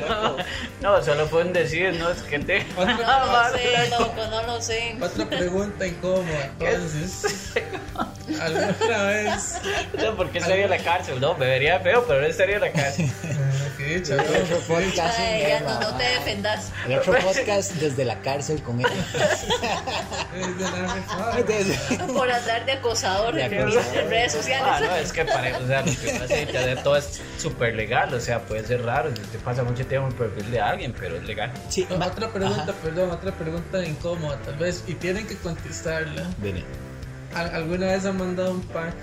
[0.80, 2.64] No, solo pueden decir, no, es que te.
[2.74, 4.96] No lo sé, loco, no lo sé.
[4.98, 7.52] Otra pregunta incómoda, entonces.
[8.40, 9.58] ¿Alguna vez?
[10.02, 11.20] No, ¿por qué estaría en la cárcel?
[11.20, 13.10] No, me vería feo, pero no estaría en la cárcel.
[13.56, 14.38] Ah, qué dicha, El ¿no?
[14.44, 16.72] otro podcast, Ay, ya no, no te defendas.
[16.86, 18.86] El otro podcast desde la cárcel con él.
[18.86, 21.32] Es de la reforma.
[21.46, 23.96] Desde- Por andar de acosador De en, acosador.
[23.98, 24.88] en redes Ah, sociales.
[24.88, 28.12] no, es que para, o sea, lo que hace en internet todo es súper legal,
[28.14, 30.94] o sea, puede ser raro si te pasa mucho tiempo en el perfil de alguien,
[30.98, 31.52] pero es legal.
[31.68, 32.72] Sí, otra pregunta, Ajá.
[32.82, 36.22] perdón, otra pregunta incómoda tal vez, y tienen que contestarla.
[36.38, 36.64] Dele.
[37.36, 38.94] ¿Al- ¿Alguna vez han mandado un pack?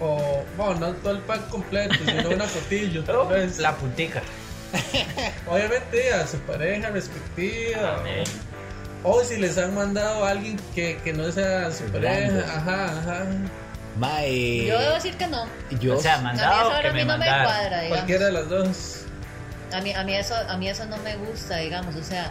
[0.00, 3.58] O, bueno, no todo el pack completo, sino una fotillo, tal Oh, vez.
[3.58, 4.22] la putica.
[5.46, 7.98] Obviamente a su pareja respectiva.
[8.00, 8.24] Amén.
[9.04, 12.40] O, o si les han mandado a alguien que, que no sea su pareja.
[12.56, 13.26] Ajá, ajá.
[13.98, 15.46] Mae, Yo debo decir que no.
[15.80, 17.44] yo, O sea, A mí mandado eso que a mí me no me mandaron.
[17.44, 17.88] cuadra, digamos.
[17.98, 18.98] Cualquiera de las dos.
[19.74, 22.30] A mí, a mí eso, a mí eso no me gusta, digamos, o sea,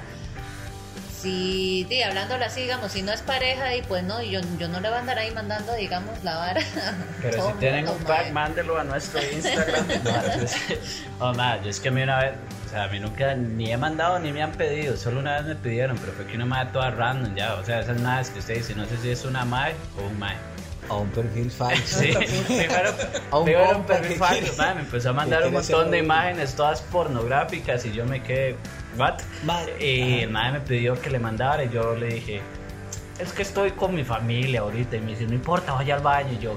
[1.21, 4.67] si, sí, hablándolo así, digamos, si no es pareja, y pues no, y yo, yo
[4.67, 6.61] no le voy a andar ahí mandando, digamos, la vara.
[7.21, 8.31] Pero si tienen un pack, mae.
[8.31, 9.85] mándelo a nuestro Instagram.
[11.19, 12.33] No, nada, yo es que a mí una vez,
[12.65, 15.45] o sea, a mí nunca ni he mandado ni me han pedido, solo una vez
[15.45, 18.39] me pidieron, pero fue que una madre toda random ya, o sea, esas madres que
[18.39, 20.37] usted dice, no sé si es una madre o un madre.
[20.89, 21.99] a un perfil falso.
[21.99, 22.13] Sí,
[22.47, 22.91] primero,
[23.31, 26.55] A un primero un perfil falso, madre, me empezó a mandar un montón de imágenes
[26.55, 28.55] todas pornográficas y yo me quedé,
[28.97, 29.19] ¿what?
[29.43, 32.41] Madre, Y el madre me pidió que le mandara y yo le dije,
[33.19, 36.33] es que estoy con mi familia ahorita y me dice, no importa, vaya al baño
[36.33, 36.55] y yo,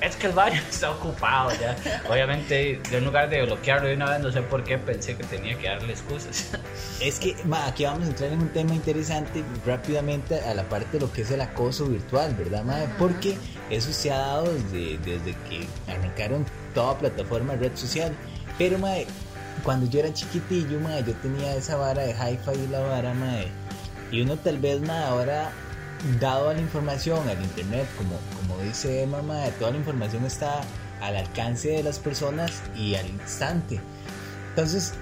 [0.00, 1.76] es que el baño está ocupado ya.
[2.10, 5.24] Obviamente, yo en lugar de bloquearlo de una vez, no sé por qué pensé que
[5.24, 6.50] tenía que darle excusas.
[7.00, 10.98] Es que ma, aquí vamos a entrar en un tema interesante rápidamente a la parte
[10.98, 12.88] de lo que es el acoso virtual, ¿verdad, madre?
[12.98, 13.36] Porque
[13.70, 18.14] eso se ha dado desde, desde que arrancaron toda plataforma de red social.
[18.58, 19.06] Pero, mae,
[19.62, 23.48] cuando yo era chiquitillo, mae, yo tenía esa vara de hi-fi y la vara, mae.
[24.10, 25.50] Y uno tal vez, mae, ahora,
[26.20, 30.60] dado a la información, al internet, como, como dice Emma, mae, toda la información está
[31.00, 33.80] al alcance de las personas y al instante.
[34.50, 34.94] Entonces,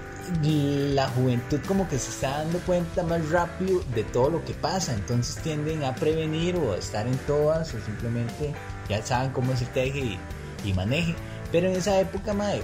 [0.43, 4.95] la juventud como que se está dando cuenta más rápido de todo lo que pasa,
[4.95, 8.55] entonces tienden a prevenir o a estar en todas o simplemente
[8.89, 10.19] ya saben cómo se teje y,
[10.65, 11.15] y maneje.
[11.51, 12.63] Pero en esa época, mae,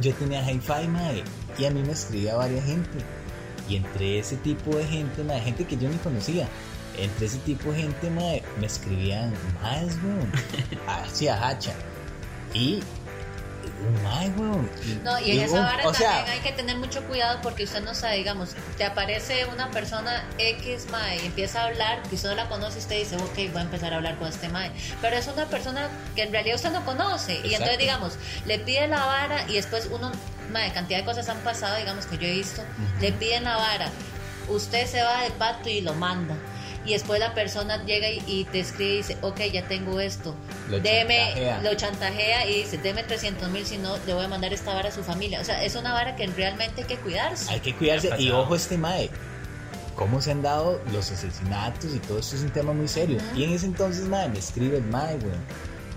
[0.00, 1.24] yo tenía hi-fi, mae,
[1.58, 2.98] y a mí me escribía varias gente.
[3.68, 6.48] Y entre ese tipo de gente, mae, gente que yo ni conocía,
[6.96, 9.32] entre ese tipo de gente, mae, me escribían
[9.62, 10.32] más, weón,
[10.86, 11.74] hacia hacha.
[12.54, 12.80] Y,
[14.36, 14.70] weón.
[15.04, 17.82] No, y en esa vara o sea, también hay que tener mucho cuidado porque usted
[17.82, 22.30] no sabe, digamos, te aparece una persona X, mae, y empieza a hablar, que usted
[22.30, 24.70] no la conoce, y usted dice, ok, voy a empezar a hablar con este mae.
[25.00, 27.40] Pero es una persona que en realidad usted no conoce.
[27.44, 28.14] Y entonces, digamos,
[28.46, 30.10] le pide la vara y después uno,
[30.52, 32.62] mae, cantidad de cosas han pasado, digamos, que yo he visto,
[33.00, 33.90] le piden la vara,
[34.48, 36.34] usted se va de pato y lo manda.
[36.84, 40.34] Y después la persona llega y, y te escribe y dice, ok, ya tengo esto.
[40.68, 41.62] Lo deme, chantajea.
[41.62, 44.88] lo chantajea y dice, deme 300 mil, si no, le voy a mandar esta vara
[44.88, 45.40] a su familia.
[45.40, 47.52] O sea, es una vara que realmente hay que cuidarse.
[47.52, 48.10] Hay que cuidarse.
[48.18, 49.10] Y ojo este mae.
[49.96, 53.18] Cómo se han dado los asesinatos y todo esto es un tema muy serio.
[53.34, 55.44] Y en ese entonces, mae, me escribe el mae, weón.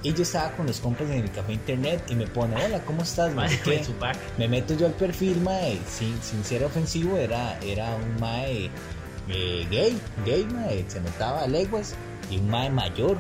[0.04, 3.04] Y yo estaba con los compas en el café internet y me pone, hola, ¿cómo
[3.04, 3.32] estás?
[3.36, 3.86] Mae, qué.
[4.40, 8.72] Me meto yo al perfil, mae, sin, sin ser ofensivo, era, era un mae
[9.34, 11.94] eh, gay, gay, mae, se notaba a leguas,
[12.30, 13.18] y un mae mayor.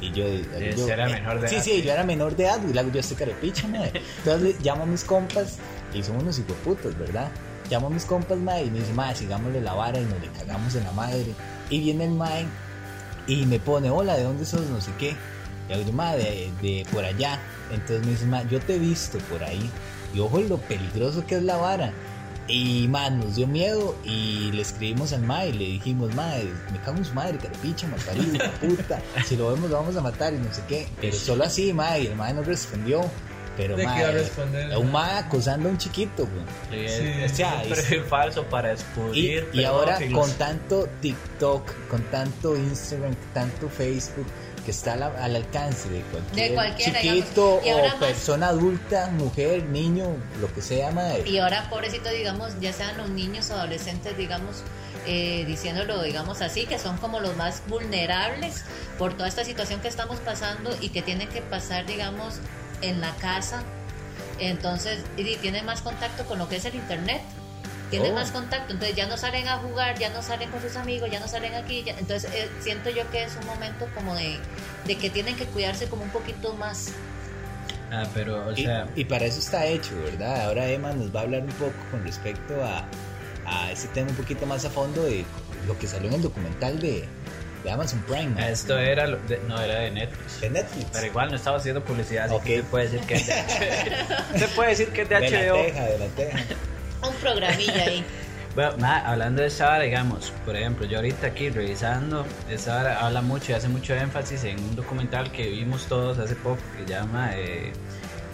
[0.00, 2.58] Y yo, Ese yo- era menor de sí, edad, Sí, yo era menor de edad,
[2.68, 3.92] y luego yo estoy carepicha, mae.
[4.18, 5.58] Entonces llamo a mis compas,
[5.94, 7.30] y son unos hijoputos, ¿verdad?
[7.70, 10.28] Llamo a mis compas, mae, y me dice, mae, sigámosle la vara y nos le
[10.28, 11.26] cagamos en la madre.
[11.68, 12.46] Y viene el mae,
[13.26, 14.62] y me pone, hola, ¿de dónde sos?
[14.70, 15.14] No sé qué.
[15.68, 17.38] Y yo, "Ma, de, de por allá.
[17.70, 19.70] Entonces me dice, ma, yo te he visto por ahí.
[20.12, 21.92] Y ojo lo peligroso que es la vara.
[22.50, 26.32] Y man, nos dio miedo y le escribimos al ma y le dijimos, ma,
[26.72, 29.00] me cago en su madre, carapicha, malparido, puta.
[29.24, 30.88] Si lo vemos lo vamos a matar y no sé qué.
[31.00, 33.02] Pero solo así, ma, y el ma nos respondió.
[33.56, 34.78] Pero ¿De ma, qué iba a eh, responder?
[34.78, 36.26] un ma acosando a un chiquito,
[36.70, 36.88] güey.
[36.88, 37.04] Sí, Sí.
[37.24, 42.56] es, O sea, es falso para Y, expulsar y ahora con tanto TikTok, con tanto
[42.56, 44.26] Instagram, tanto Facebook,
[44.64, 49.64] que está al, al alcance de cualquier De cualquiera, chiquito o más- persona adulta, mujer,
[49.64, 51.28] niño, lo que sea, madre.
[51.28, 54.62] Y ahora, pobrecito, digamos, ya sean los niños o adolescentes, digamos,
[55.06, 58.64] eh, diciéndolo, digamos así, que son como los más vulnerables
[58.98, 62.34] por toda esta situación que estamos pasando y que tienen que pasar, digamos,
[62.82, 63.62] en la casa.
[64.38, 67.20] Entonces, y tienen más contacto con lo que es el internet.
[67.90, 68.14] Tienen Oh.
[68.14, 71.18] más contacto, entonces ya no salen a jugar, ya no salen con sus amigos, ya
[71.20, 71.82] no salen aquí.
[71.84, 74.38] ya- entonces, eh, siento yo que es un momento como de,
[74.86, 76.92] de que tienen que cuidarse como un poquito más.
[77.92, 80.46] Ah, pero, o Y, sea, y para eso está hecho, ¿verdad?
[80.46, 82.84] Ahora Emma nos va a hablar un poco con respecto a,
[83.46, 85.24] a ese tema un poquito más a fondo de
[85.66, 87.08] lo que salió en el documental de,
[87.64, 88.46] de Amazon Prime, ¿no?
[88.46, 90.40] esto era, de- no, era de Netflix.
[90.40, 90.86] de Netflix.
[90.92, 92.44] Pero igual no estaba haciendo publicidad, así Ok.
[92.44, 94.34] que usted puede decir que es de HBO.
[94.36, 96.38] Usted puede decir que es de de la teja, de la teja.
[97.06, 98.04] Un programilla ahí.
[98.52, 102.98] Bueno, ma, hablando de esa hora, digamos, por ejemplo, yo ahorita aquí revisando, esa hora
[103.06, 106.82] habla mucho y hace mucho énfasis en un documental que vimos todos hace poco que
[106.82, 107.72] se llama eh,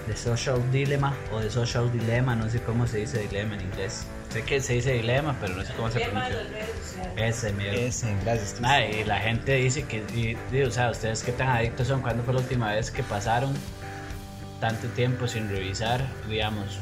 [0.07, 4.07] The Social Dilemma o The Social Dilemma, no sé cómo se dice dilema en inglés.
[4.31, 6.39] Sé que se dice dilema, pero no sé cómo se pronuncia.
[7.19, 7.79] Ese mierda.
[7.79, 8.59] Ese, gracias.
[8.63, 12.01] Ma, y la gente dice que, y- y, o sea, ustedes qué tan adictos son,
[12.01, 13.53] ¿cuándo fue la última vez que pasaron
[14.61, 16.79] tanto tiempo sin revisar, digamos,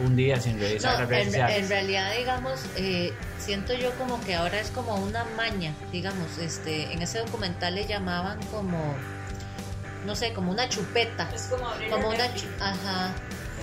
[0.00, 1.58] un día sin revisar No, las redes en, sociales?
[1.58, 6.92] en realidad, digamos, eh, siento yo como que ahora es como una maña, digamos, este,
[6.92, 8.78] en ese documental le llamaban como,
[10.06, 12.24] no sé, como una chupeta, Es como abrir como una,
[12.60, 13.12] ajá,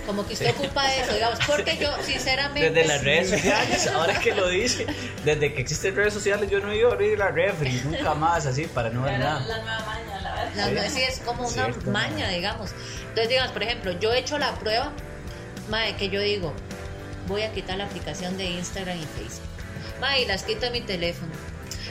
[0.06, 4.34] como que usted ocupa eso, digamos, porque yo, sinceramente, Desde las redes sociales, ahora que
[4.34, 4.86] lo dice,
[5.24, 8.64] desde que existen redes sociales, yo no iba a abrir la refri, nunca más, así,
[8.66, 9.40] para no ver nada.
[9.40, 10.72] la nueva maña, la verdad.
[10.72, 10.96] La Sí.
[10.96, 12.70] sí es como una Cierto, maña, digamos.
[13.02, 14.92] Entonces, digamos, por ejemplo, yo he hecho la prueba,
[15.68, 16.52] mae, que yo digo,
[17.28, 19.46] voy a quitar la aplicación de Instagram y Facebook.
[20.00, 21.32] Mae, y las quito de mi teléfono.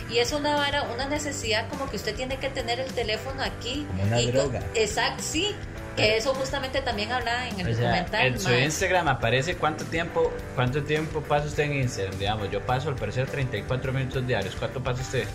[0.10, 3.86] Y es una vara, una necesidad como que usted tiene que tener el teléfono aquí.
[3.88, 4.62] Como una y droga.
[4.76, 5.56] Exacto, sí.
[5.96, 8.26] Que eso justamente también hablaba en el O sea, documental.
[8.28, 8.64] en su mae.
[8.66, 13.28] Instagram aparece cuánto tiempo, cuánto tiempo pasa usted en Instagram, digamos, yo paso al parecer
[13.28, 15.26] 34 minutos diarios, ¿cuánto pasa usted?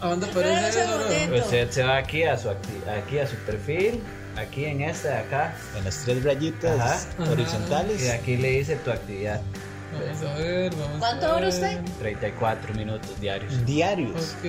[0.00, 1.34] ¿A dónde aparece eso.
[1.34, 4.02] Usted se va aquí a su acti- aquí a su perfil,
[4.36, 7.30] aquí en este de acá, En las tres rayitas Ajá.
[7.30, 8.02] horizontales.
[8.02, 9.40] y aquí le dice tu actividad,
[9.92, 11.48] Vamos a ver, vamos ¿Cuánto a dura ver.
[11.48, 11.80] usted?
[11.98, 13.66] 34 minutos diarios.
[13.66, 14.36] Diarios.
[14.38, 14.44] Ok.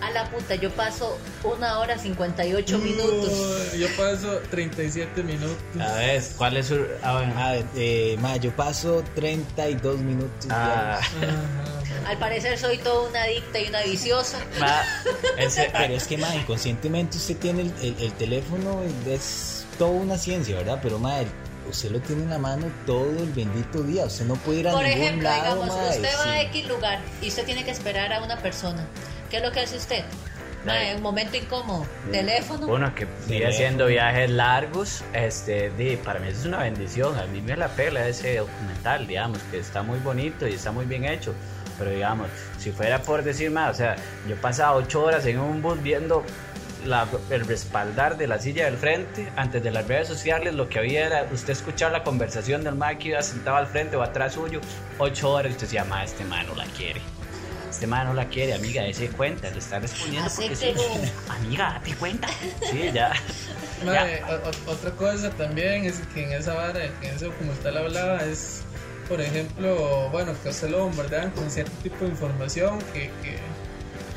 [0.00, 3.72] A la puta, yo paso una hora 58 minutos.
[3.76, 5.56] Yo paso 37 minutos.
[5.80, 6.84] A ver, ¿cuál es su.
[7.02, 7.38] Ah, bueno.
[7.38, 10.46] A ver, eh, ma, yo paso 32 minutos.
[10.50, 11.00] Ah.
[12.06, 14.38] Al parecer soy toda una adicta y una viciosa.
[14.60, 14.82] ma,
[15.38, 20.18] ese, Pero es que, ma, inconscientemente usted tiene el, el- el teléfono, es toda una
[20.18, 20.80] ciencia, ¿verdad?
[20.82, 21.28] Pero, ma, el-
[21.70, 24.04] usted lo tiene en la mano todo el bendito día.
[24.04, 26.42] Usted no puede ir a Por ningún ejemplo, lado, digamos, ma, usted va a.
[26.42, 28.86] X lugar y usted tiene que esperar a una persona.
[29.30, 30.04] ¿Qué es lo que hace usted?
[30.64, 30.88] Ma, Ay.
[30.90, 32.66] en un momento incómodo, teléfono.
[32.68, 37.18] Uno que sigue haciendo viajes largos, este, di, para mí eso es una bendición.
[37.18, 40.86] A mí me la pela ese documental, digamos, que está muy bonito y está muy
[40.86, 41.34] bien hecho.
[41.78, 43.96] Pero digamos, si fuera por decir más, o sea,
[44.28, 46.24] yo pasaba ocho horas en un bus viendo
[46.86, 49.30] la- el respaldar de la silla del frente.
[49.36, 52.94] Antes de las redes sociales, lo que había era usted escuchar la conversación del ma
[52.96, 54.60] que iba sentado al frente o atrás suyo,
[54.98, 57.00] ocho horas, y usted decía, ma, este ma no la quiere.
[57.74, 60.72] Este ma no la quiere, amiga, dése cuenta, le está respondiendo porque sí.
[61.28, 62.28] Amiga, date cuenta.
[62.70, 63.12] Sí, ya.
[63.84, 67.76] Mae, o- o- otra cosa también es que en esa vara, que en ese documental
[67.76, 68.60] hablaba, es,
[69.08, 73.38] por ejemplo, bueno, que usted lo bombardean con cierto tipo de información que, que,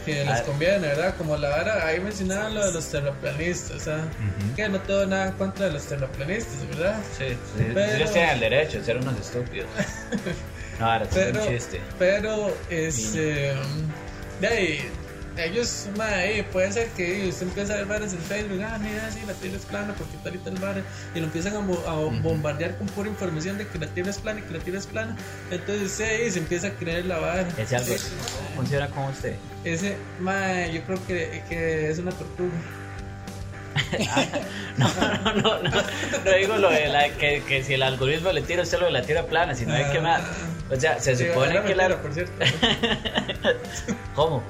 [0.05, 0.43] que les Ah.
[0.43, 1.15] conviene, ¿verdad?
[1.17, 4.05] Como la vara, ahí mencionaban lo de los terraplanistas, ¿ah?
[4.55, 6.99] Que no tengo nada en contra de los terraplanistas, ¿verdad?
[7.17, 9.67] Sí, sí, Pero- ellos tienen el derecho de ser unos estúpidos.
[10.79, 11.81] No, ahora es Pero, un chiste.
[11.97, 13.53] pero este,
[14.41, 14.89] de ahí,
[15.37, 19.19] ellos, mae, puede ser que usted empiece a ver varas en Facebook, ah, mira, sí,
[19.27, 20.81] la tierra es plana, porque tal y tal vara,
[21.13, 24.43] y lo empiezan a, bombardear con pura información de que la tierra es plana y
[24.43, 25.15] que la tierra es plana,
[25.51, 27.47] entonces sí, se empieza a creer la vara.
[27.57, 28.09] Ese algo Ese-
[28.55, 29.35] funciona como usted.
[29.63, 32.51] Ese, mae, yo creo que, que es una tortuga.
[34.77, 35.71] No, no, no, no,
[36.25, 38.85] no digo lo de la, que, que si el algoritmo le tira a usted lo
[38.85, 40.21] de la tierra plana, sino hay que más.
[40.69, 41.97] O sea, se Sí, supone que la.
[42.01, 42.34] por cierto.
[44.15, 44.43] ¿Cómo?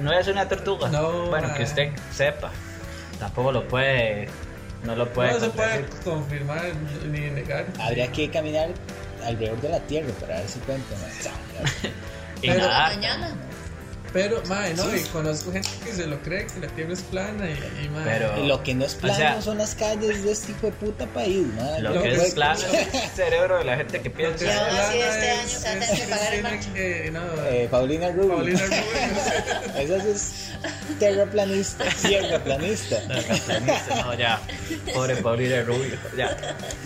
[0.00, 0.88] ¿No es una tortuga?
[0.88, 2.50] No, Bueno, que usted sepa.
[3.18, 4.28] Tampoco lo puede.
[4.82, 5.32] No lo puede.
[5.32, 6.62] no se puede confirmar
[7.06, 7.66] ni negar.
[7.80, 8.70] Habría que caminar
[9.24, 10.94] alrededor de la tierra para ver si cuenta.
[12.42, 12.88] Y Pero- nada.
[12.88, 13.28] mañana.
[14.14, 17.50] Pero, mae, no, y conozco gente que se lo cree, que la tierra es plana
[17.50, 20.52] y, y mae, Pero- Lo que no es plano sea- son las calles de este
[20.52, 21.78] hijo de puta país, ma.
[21.80, 24.44] Lo Lo que que- es plano es el cerebro de la gente que piensa.
[24.44, 27.10] que así plana este es- año se va a es- tener que pagar el que-
[27.12, 28.28] no, Eh, Paulina Rubio.
[28.36, 28.78] Paulina Rubio.
[29.80, 32.96] Esa sí es terraplanista, tierraplanista.
[34.04, 34.40] No, ya.
[34.94, 35.96] Pobre Paulina Rubio.
[36.16, 36.36] Ya.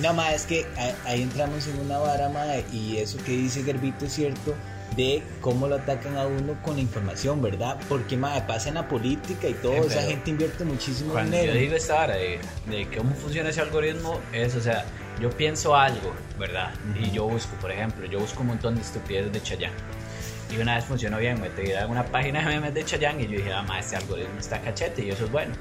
[0.01, 0.67] No, ma, es que
[1.05, 4.55] ahí entramos en una vara, ma, y eso que dice Gerbito es cierto,
[4.99, 7.79] de cómo lo atacan a uno con la información, ¿verdad?
[7.89, 11.55] Porque, ma, pasa en la política y todo, esa gente invierte muchísimo Cuando dinero.
[11.55, 14.85] yo digo esta hora de, de cómo funciona ese algoritmo, es, o sea,
[15.21, 16.75] yo pienso algo, ¿verdad?
[17.01, 19.77] Y yo busco, por ejemplo, yo busco un montón de estupideces de Chayanne.
[20.51, 23.27] Y una vez funcionó bien, me tiré a una página de memes de Chayanne y
[23.27, 25.55] yo dije, ah, ma, este algoritmo está cachete y eso es bueno.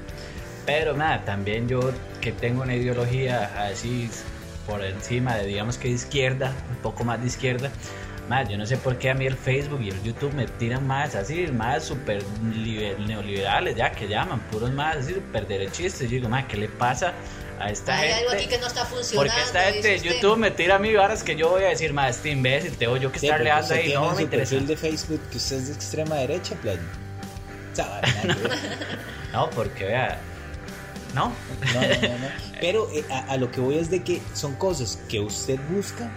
[0.66, 4.10] Pero nada, también yo que tengo una ideología así
[4.66, 7.70] por encima de, digamos que de izquierda, un poco más de izquierda,
[8.28, 10.86] más, yo no sé por qué a mí el Facebook y el YouTube me tiran
[10.86, 12.22] más así, más súper
[12.54, 16.02] liber- neoliberales, ya que llaman, puros más así, súper derechistas.
[16.02, 17.14] Yo digo, más, ¿qué le pasa
[17.58, 18.20] a esta Hay gente?
[18.24, 19.30] algo aquí que no está funcionando.
[19.32, 20.12] Porque esta gente de usted.
[20.14, 22.96] YouTube me tira a mí varas que yo voy a decir, más, este imbécil, tengo
[22.98, 24.50] yo que Sí, estarle dando ahí, no me interesa.
[24.50, 26.80] perfil de Facebook que usted es de extrema derecha, playa.
[29.32, 30.18] No, porque vea,
[31.14, 31.26] no,
[31.74, 32.28] No, no, no, no.
[32.60, 36.10] Pero eh, a, a lo que voy es de que son cosas que usted busca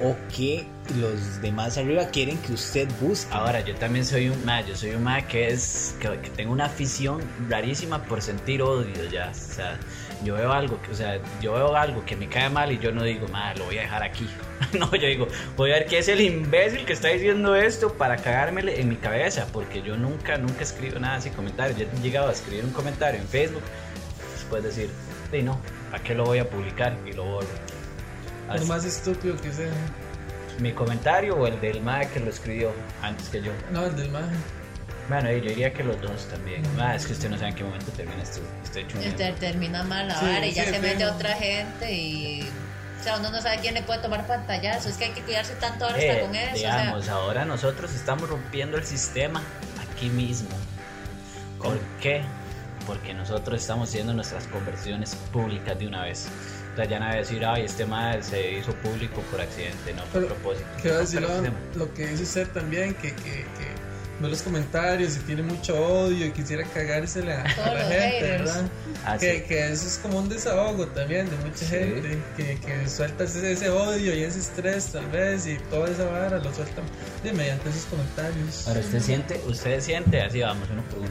[0.00, 0.66] o que
[0.98, 3.32] los demás arriba quieren que usted busque.
[3.32, 6.66] Ahora, yo también soy un ma, yo soy un ma que es que, tengo una
[6.66, 9.78] afición rarísima por sentir odio ya, o sea,
[10.24, 12.92] yo veo algo que, o sea, yo veo algo que me cae mal y yo
[12.92, 14.28] no digo, ma, lo voy a dejar aquí.
[14.78, 18.16] no, yo digo, voy a ver qué es el imbécil que está diciendo esto para
[18.16, 21.78] cagármele en mi cabeza, porque yo nunca, nunca escribo nada así comentarios.
[21.78, 23.62] Yo he llegado a escribir un comentario en Facebook,
[24.34, 24.90] después decir,
[25.30, 26.96] sí, no, ¿para qué lo voy a publicar?
[27.06, 27.75] Y lo borro.
[28.46, 28.64] Por Así.
[28.66, 29.70] más estúpido que sea.
[30.60, 33.52] Mi comentario o el del ma que lo escribió antes que yo.
[33.70, 34.34] No, el del maje.
[35.08, 36.62] Bueno, yo diría que los dos también.
[36.80, 38.40] Ah, es que usted no sabe en qué momento termina esto.
[38.64, 42.48] Este, termina mal la Sí, vara y ya sí, se mete otra gente y.
[43.00, 44.88] O sea, uno no sabe quién le puede tomar pantallazo.
[44.88, 46.54] Es que hay que cuidarse tanto ahora hasta Eh, con eso.
[46.56, 49.42] digamos, o sea, ahora nosotros estamos rompiendo el sistema
[49.92, 50.48] aquí mismo.
[51.62, 52.22] ¿Por qué?
[52.86, 56.26] Porque nosotros estamos haciendo nuestras conversiones públicas de una vez.
[56.78, 60.66] Va a decir, ay, este madre se hizo público por accidente, no por Pero, propósito.
[60.82, 61.26] Quiero decir
[61.74, 63.76] lo, que dice usted también, que, que, que,
[64.20, 68.44] ve los comentarios y tiene mucho odio y quisiera cagársele a, la gente, haters.
[68.44, 68.64] ¿verdad?
[69.06, 69.42] Ah, que, sí.
[69.48, 71.66] que eso es como un desahogo también de mucha Sí.
[71.66, 76.04] gente, que, que sueltas ese, ese odio y ese estrés tal vez y toda esa
[76.04, 76.84] vara lo sueltan
[77.24, 78.66] de mediante esos comentarios.
[78.68, 81.10] Ahora, usted siente, usted siente, así vamos, uno por uno,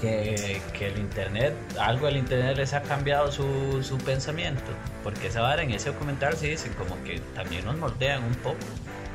[0.00, 4.72] que, que el internet, algo del internet les ha cambiado su, su pensamiento.
[5.02, 8.58] Porque esa vara en ese documental sí dicen como que también nos moldean un poco.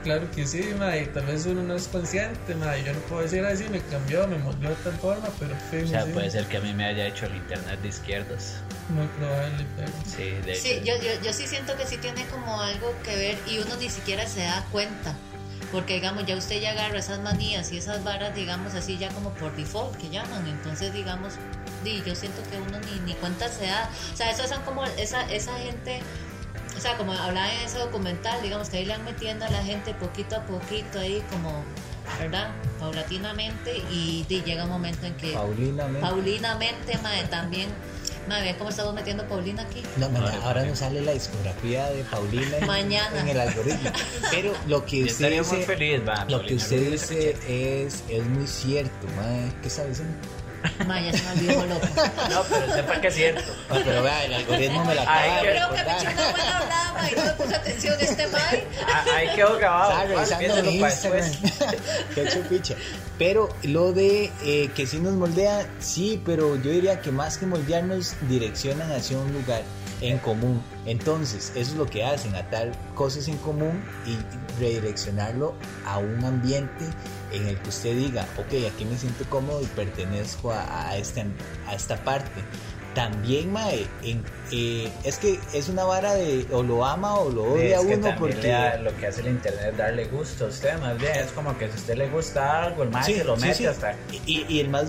[0.04, 3.24] Claro que sí, ma, y tal vez uno no es consciente, ma, yo no puedo
[3.24, 6.46] decir así, me cambió, me moldeó de tal forma, pero O sea, sí, puede ser
[6.46, 8.62] que a mí me haya hecho el internet de izquierdas.
[8.90, 9.92] muy probable, pero...
[10.06, 10.62] Sí, de hecho.
[10.62, 13.76] Sí, yo, yo, yo sí siento que sí tiene como algo que ver y uno
[13.78, 15.16] ni siquiera se da cuenta.
[15.76, 19.32] Porque, digamos, ya usted ya agarra esas manías y esas varas, digamos, así ya como
[19.32, 20.48] por default que llaman.
[20.48, 21.34] Entonces, digamos,
[21.84, 23.90] di, yo siento que uno ni, ni cuenta se da.
[24.14, 26.00] O sea, eso son como esa, esa gente,
[26.78, 29.62] o sea, como hablaba en ese documental, digamos, que ahí le han metiendo a la
[29.64, 31.66] gente poquito a poquito ahí como,
[32.20, 32.52] ¿verdad?
[32.80, 37.68] Paulatinamente y di, llega un momento en que Paulina, me- paulinamente, madre, también,
[38.28, 39.82] madre, ¿ve cómo estamos metiendo Paulina aquí?
[39.98, 40.68] No, man, Vale, ahora vale.
[40.70, 43.20] no sale la discografía de Paulina en, Mañana.
[43.22, 43.90] en el algoritmo.
[44.32, 46.26] Pero lo que Yo usted dice, feliz, va.
[46.26, 47.38] lo que Paulina usted Rubio, dice
[47.86, 49.52] es, es muy cierto, mae.
[49.62, 49.84] ¿Qué está
[50.66, 50.86] diciendo?
[50.94, 51.88] Madre, ya se me olvidó loco.
[52.30, 53.42] No, pero sepa que es cierto.
[53.70, 56.02] Ah, pero vea, el algoritmo me la Ay, acaba Yo de creo que me recordar.
[56.02, 58.68] echó una buena hablada, y no me puse atención este Mike.
[58.88, 60.08] Ah, Ahí quedó grabado.
[60.08, 61.22] Revisando mi Instagram.
[61.32, 61.76] después.
[62.16, 62.76] Qué chupicha.
[63.18, 67.46] Pero lo de eh, que sí nos moldea, sí, pero yo diría que más que
[67.46, 69.62] moldearnos, direccionan hacia un lugar
[70.02, 70.62] en común.
[70.86, 74.18] Entonces, eso es lo que hacen, atar cosas en común y
[74.62, 75.56] redireccionarlo
[75.86, 76.86] a un ambiente
[77.36, 81.26] en el que usted diga, ok, aquí me siento cómodo y pertenezco a, a, este,
[81.68, 82.42] a esta parte.
[82.94, 84.24] También, Mae, en-
[84.54, 88.16] eh, es que es una vara de o lo ama o lo odia es uno
[88.18, 88.54] porque...
[88.82, 91.66] lo que hace el internet es darle gusto a usted, más bien es como que
[91.68, 93.66] si a usted le gusta algo, el más Sí, se lo mete sí.
[93.66, 93.96] hasta.
[94.26, 94.86] Y, y el más,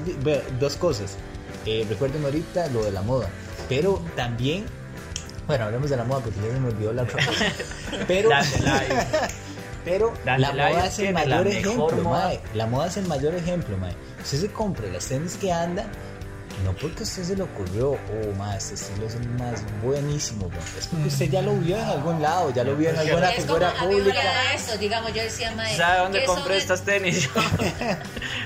[0.61, 1.17] dos cosas.
[1.65, 3.29] Eh, recuerden ahorita lo de la moda,
[3.69, 4.67] pero también,
[5.49, 7.19] bueno, hablemos de la moda porque ya se me olvidó la otra.
[8.07, 8.95] Pero, like.
[9.87, 12.41] pero Dale la moda es el mayor ejemplo, mae.
[12.55, 13.95] La moda es el mayor ejemplo, mae.
[14.21, 15.87] Usted se compra las tenis que anda,
[16.65, 20.51] no porque a usted se le ocurrió, oh, mae, este estilo es el más buenísimo.
[20.79, 23.45] Es porque usted ya lo vio en algún lado, ya lo vio en alguna Es
[23.45, 24.55] como figura a mí pública.
[24.55, 25.77] eso, digamos, yo decía, Mae.
[25.77, 27.29] ¿Sabe dónde ¿qué compré son estas tenis?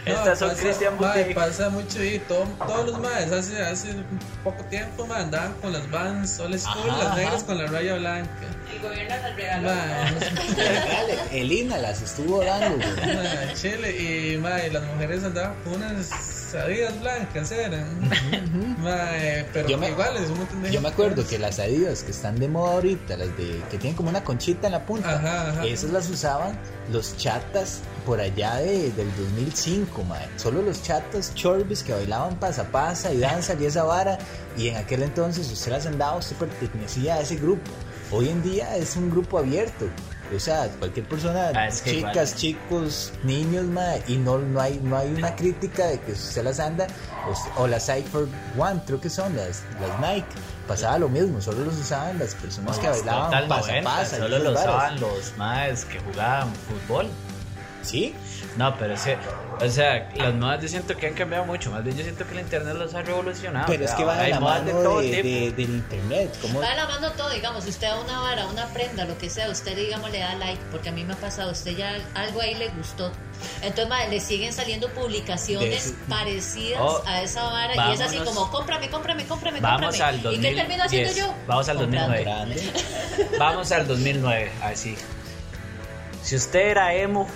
[0.07, 1.35] No, estas son Christian Boutique.
[1.35, 3.95] pasa mucho y todo- todos los maes hace, hace
[4.43, 7.47] poco tiempo mae, andaban con las Vans Old School, Ajá, las negras ajá.
[7.47, 8.31] con la raya blanca.
[8.75, 9.69] El gobierno las regaló.
[9.69, 12.85] Dale, Elina las estuvo dando,
[13.55, 13.91] Chile
[14.35, 16.09] y mae, las mujeres andaban con unas
[16.55, 17.87] adidas blancas eran.
[18.79, 22.03] Mae, pero Yo me- igual es un montón de Yo me acuerdo que las Adidas
[22.03, 25.13] que están de moda ahorita, las de que tienen como una conchita en la punta,
[25.17, 25.65] Ajá, ajá.
[25.67, 26.59] esas las usaban
[26.91, 30.27] los chatas por allá de, del 2005, mae.
[30.37, 34.19] Solo los chatas chorbis que bailaban pasa pasa y danza y esa vara.
[34.57, 37.71] Y en aquel entonces usted las andaba, usted pertenecía a ese grupo.
[38.13, 39.87] Hoy en día es un grupo abierto.
[40.35, 44.79] O sea, cualquier persona, Ah, es que chicas, chicos, niños, mae, y no, no, hay,
[44.83, 46.87] no hay una crítica de que usted las anda,
[47.57, 48.27] o, o las Cypher
[48.59, 50.27] One, creo que son las, las Nike,
[50.69, 54.17] pasaba lo mismo, solo los usaban las personas que bailaban pasa 90, pasa.
[54.19, 54.67] solo esas lo varas.
[54.75, 57.09] usaban los más que jugaban fútbol.
[57.83, 58.15] ¿Sí?
[58.57, 59.11] No, pero sí,
[59.63, 62.33] o sea, las modas yo siento que han cambiado mucho, más bien yo siento que
[62.33, 63.67] el internet los ha revolucionado.
[63.67, 65.23] Pero o es que va de la mano de todo de, tipo.
[65.29, 66.35] de- del internet.
[66.43, 69.17] Como, Va de la mano todo, digamos, si usted a una vara, una prenda, lo
[69.19, 71.97] que sea, usted digamos le da like, porque a mí me ha pasado, usted ya
[72.15, 73.13] algo ahí le gustó.
[73.63, 78.51] Entonces, madre, le siguen saliendo publicaciones parecidas Oh, a esa vara y es así como,
[78.51, 80.05] cómprame, cómprame, cómprame, Vamos cómprame.
[80.11, 80.55] al ¿Y 2010.
[80.55, 81.35] qué termino haciendo yo?
[81.47, 82.15] Vamos al Comprando.
[82.17, 82.25] 2009.
[83.15, 83.39] grande.
[83.39, 84.95] Vamos al 2009, así.
[86.23, 87.27] Si usted era emo,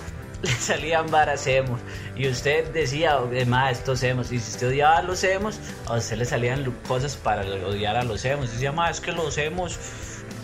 [0.45, 1.79] le salían varas emos.
[2.15, 4.31] Y usted decía, más estos emos.
[4.31, 8.03] Y si usted odiaba a los emos, a usted le salían cosas para odiar a
[8.03, 8.49] los emos.
[8.49, 9.77] Y decía, más es que los emos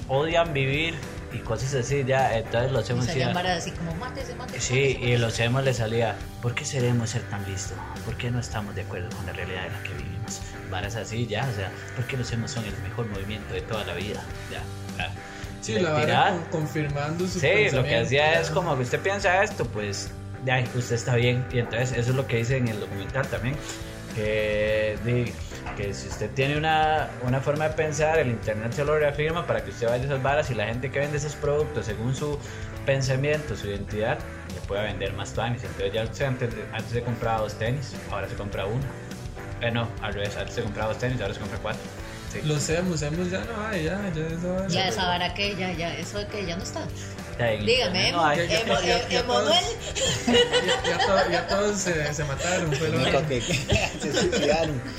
[0.07, 0.95] odian vivir
[1.33, 2.03] y cosas así.
[2.05, 4.59] Ya, entonces los Y emos salían varas así como, mátese, mátese.
[4.59, 5.17] Sí, mátese, y mátese".
[5.19, 7.77] los emos le salía, ¿por qué seremos ser tan listos?
[8.05, 10.41] ¿Por qué no estamos de acuerdo con la realidad en la que vivimos?
[10.69, 13.83] Varas así, ya, o sea, ¿por qué los emos son el mejor movimiento de toda
[13.85, 14.21] la vida?
[14.51, 14.61] Ya,
[14.97, 15.11] ya.
[15.61, 19.65] Sí, la con- confirmando su Sí, lo que hacía es como que usted piensa esto,
[19.65, 20.09] pues
[20.45, 21.45] ya, usted está bien.
[21.51, 23.55] Y entonces eso es lo que dice en el documental también.
[24.15, 24.97] Que,
[25.77, 29.63] que si usted tiene una, una forma de pensar, el internet se lo reafirma para
[29.63, 32.37] que usted vaya a esas varas y la gente que vende esos productos según su
[32.85, 34.17] pensamiento, su identidad,
[34.53, 35.63] le pueda vender más tenis.
[35.63, 38.83] Entonces ya usted antes, antes se compraba dos tenis, ahora se compra uno.
[39.61, 41.81] Eh, no, al revés, antes se compraba dos tenis, ahora se compra cuatro.
[42.31, 42.39] Sí.
[42.43, 44.67] Los hemos, hemos ya no hay, ya, ya vara.
[44.69, 46.81] Ya esa vara que ya, ya, eso que ya no está.
[47.39, 48.37] en Dígame, internet no hay.
[48.37, 49.65] Ya- ya- Emo- ya- eh, ya Emanuel.
[50.27, 52.71] Ya, ya to- ya todos se, se mataron.
[52.73, 54.81] Fue El lo único que, se suicidaron.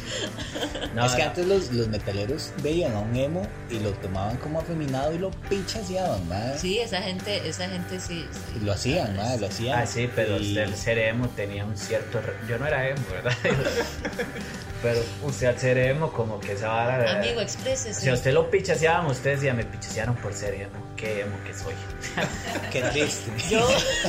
[0.94, 1.28] No, es que no.
[1.28, 5.30] antes los, los metaleros veían a un emo y lo tomaban como afeminado y lo
[5.48, 6.58] pichaseaban, madre.
[6.58, 8.26] Sí, esa gente, esa gente sí.
[8.62, 9.78] Lo hacían, madre, lo hacían.
[9.78, 12.20] Ah, sí, pero Y- al ser emo tenía un cierto...
[12.20, 13.32] re- Yo no era emo, ¿verdad?
[14.82, 17.18] pero usted al ser emo como que esa vara...
[17.18, 18.00] Amigo, exprésese.
[18.00, 20.72] Si a usted lo pichaseaban, ustedes decían, me pichasearon por ser emo.
[20.96, 21.74] Qué emo que soy.
[22.72, 23.30] Qué triste.
[23.48, 23.66] Yo,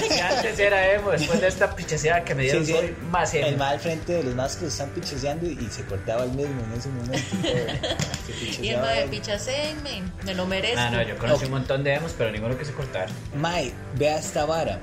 [0.09, 2.78] Si antes era emo, después de esta pichaseada que me dieron, Sí, sí.
[2.78, 3.47] soy más emo.
[3.47, 6.61] El mal al frente de los más que están pichaseando y se cortaba el mismo
[6.63, 7.17] en ese momento.
[8.41, 8.53] y.
[8.53, 9.09] Se el mae él.
[9.09, 10.80] pichasenme, me lo merezco.
[10.80, 13.07] Ah, no, yo conocí un montón de emos, pero ninguno quise cortar.
[13.36, 14.80] Mae, vea esta vara.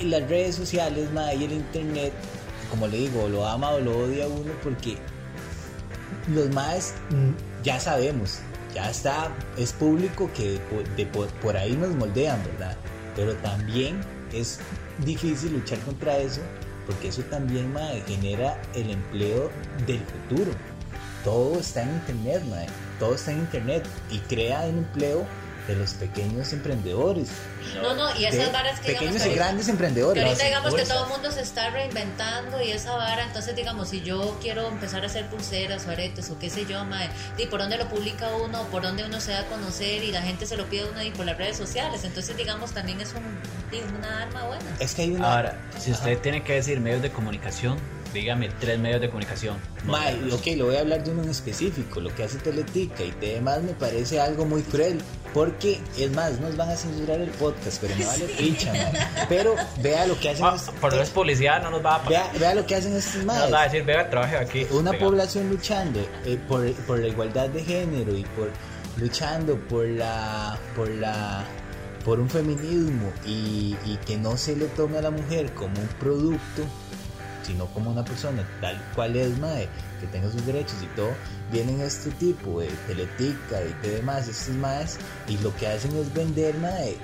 [0.00, 2.12] Y las redes sociales, mae, y el internet,
[2.72, 4.96] como le digo, lo ama o lo odia uno porque
[6.34, 8.38] los maes mm, ya sabemos,
[8.74, 10.58] ya está, es público que
[10.96, 12.74] de por, ahí nos moldean, ¿verdad?
[13.14, 14.00] Pero también
[14.32, 14.58] es
[15.04, 16.40] difícil luchar contra eso
[16.86, 19.50] porque eso también, mae, genera el empleo
[19.86, 20.52] del futuro.
[21.24, 22.66] Todo está en internet, mae.
[22.98, 25.26] Todo está en internet y crea el empleo
[25.68, 27.28] de los pequeños emprendedores.
[27.80, 30.24] No, no, y esas varas que digamos pequeños que y ahorita- grandes Que emprendedores.
[30.24, 34.02] ahorita digamos que todo el mundo se está reinventando y esa vara, entonces digamos, si
[34.02, 37.08] yo quiero empezar a hacer pulseras o aretes o qué sé yo, mae,
[37.38, 40.22] y por dónde lo publica uno, por dónde uno se da a conocer y la
[40.22, 43.12] gente se lo pide a uno y por las redes sociales, entonces digamos también es
[43.14, 43.22] un,
[43.98, 44.64] una arma buena.
[44.80, 45.32] Es que hay una.
[45.36, 47.78] Ahora, si usted tiene que decir medios de comunicación,
[48.12, 49.56] dígame tres medios de comunicación.
[49.86, 52.00] Mae, ok, lo voy a hablar de uno en específico.
[52.00, 55.00] Lo que hace Teletica y demás me parece algo muy cruel.
[55.34, 58.92] Porque, es más, nos van a censurar el podcast, pero me vale picha, mae.
[59.28, 60.44] Pero vea lo que hacen.
[60.44, 62.30] Ah, es- por no es publicidad, no nos va a pagar.
[62.32, 63.40] vea, vea lo que hacen estos No maes.
[63.44, 64.66] nos va a decir, venga, trabaje aquí.
[64.70, 65.04] Una Venga.
[65.06, 68.50] población luchando eh, por, por la igualdad de género y por
[68.98, 71.44] luchando por la por la
[72.04, 75.86] por un feminismo y, y que no se le tome a la mujer como un
[75.98, 76.62] producto
[77.42, 79.66] sino como una persona tal cual es mae
[80.02, 81.10] que tenga sus derechos y todo
[81.50, 84.98] vienen este tipo de teletica y de demás estos maes
[85.28, 86.96] y lo que hacen es vender mae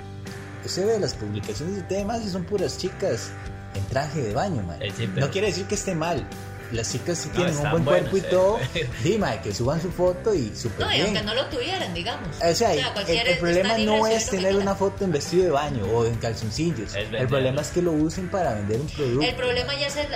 [0.65, 3.31] usted ve las publicaciones de temas y son puras chicas
[3.75, 6.27] en traje de baño mae Eh, sí, pero- no quiere decir que esté mal
[6.71, 8.23] las chicas sí No, tienen un buen cuerpo y eh.
[8.29, 8.59] todo
[9.03, 12.27] dime que suban su foto y súper No, y bien aunque no lo tuvieran, digamos.
[12.37, 15.49] o sea, el- el, cualquiera está problema no es tener una foto en vestido de
[15.49, 16.93] baño o en calzoncillos.
[16.93, 19.25] El problema es que lo usen para vender un producto.
[19.25, 20.07] El problema ya es el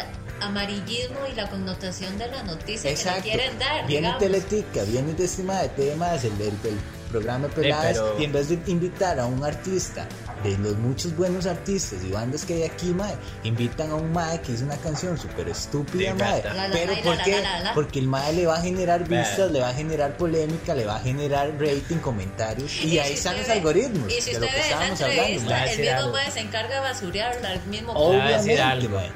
[0.46, 3.24] amarillismo y la connotación de la noticia Exacto.
[3.24, 3.88] que le quieren dar.
[3.88, 4.20] Viene digamos.
[4.20, 6.78] Teletica, viene de este de temas, el, del del
[7.12, 10.08] programa peladas, pero- y en vez de invitar a un artista,
[10.44, 13.14] de los muchos buenos artistas y bandas que hay aquí, mae,
[13.44, 16.42] invitan a un mae que hizo una canción súper estúpida, mae.
[16.42, 16.54] gata.
[16.56, 17.32] La, la, Pero la, ¿por la, qué?
[17.34, 17.74] la, la, la.
[17.76, 20.96] Porque el mae le va a generar vistas, le va a generar polémica, le va
[20.96, 24.40] a generar rating, comentarios, y, si ahí usted están los ve- algoritmos Y si de
[24.40, 25.22] lo que estábamos hablando.
[25.24, 29.12] el mismo mae se encarga de basurearla al mismo Obviamente, mae.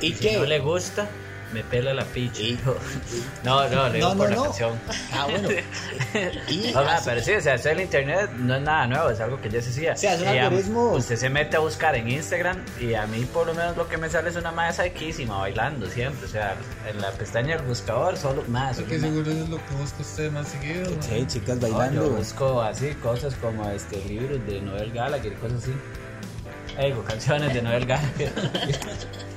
[0.00, 0.36] ¿Y Si qué?
[0.38, 1.08] no le gusta,
[1.52, 2.40] me pela la picha.
[2.42, 2.76] Hijo.
[3.42, 4.36] No, no, le digo No, no, por no.
[4.36, 4.80] la canción.
[5.12, 5.48] Ah, bueno.
[6.48, 9.20] Y No, nada, pero sí, o sea, esto del internet no es nada nuevo, es
[9.20, 9.92] algo que ya se hacía.
[9.94, 13.06] O sea, es un Y, algoritmo- Usted se mete a buscar en Instagram y a
[13.06, 16.24] mí por lo menos lo que me sale es una madre saquísima bailando siempre.
[16.26, 16.54] O sea,
[16.88, 18.76] en la pestaña del buscador solo más.
[18.78, 20.90] Porque seguro es lo que busca usted más seguido.
[21.00, 22.10] Sí, chicas yo bailando.
[22.10, 25.72] busco así cosas como este libros de Noel Gallagher y cosas así.
[26.80, 28.32] Digo, canciones de Noel Gallagher.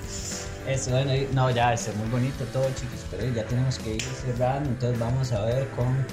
[0.67, 4.69] Eso, bueno, no, ya, está muy bonito todo, chicos, pero ya tenemos que ir cerrando,
[4.69, 6.05] entonces vamos a ver con...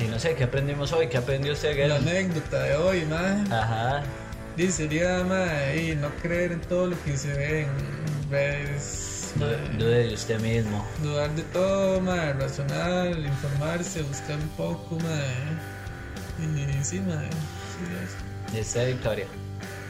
[0.00, 1.08] Y no sé, ¿qué aprendimos hoy?
[1.08, 1.96] ¿Qué aprendió usted, La Guerra?
[1.96, 3.52] anécdota de hoy, man.
[3.52, 4.02] Ajá,
[4.56, 9.32] Dice, sería, man, y no creer en todo lo que se ve en redes.
[9.78, 10.84] dude de usted mismo.
[11.00, 15.60] Dudar de todo, man, razonar, informarse, buscar un poco, man.
[16.40, 17.28] Y sí, man.
[18.52, 19.26] Sí, usted, Victoria.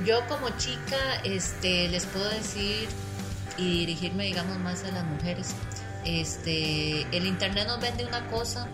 [0.05, 2.89] Yo como chica este, les puedo decir
[3.59, 5.49] y dirigirme, digamos, más a las mujeres.
[6.05, 8.67] Este, el internet nos vende una cosa,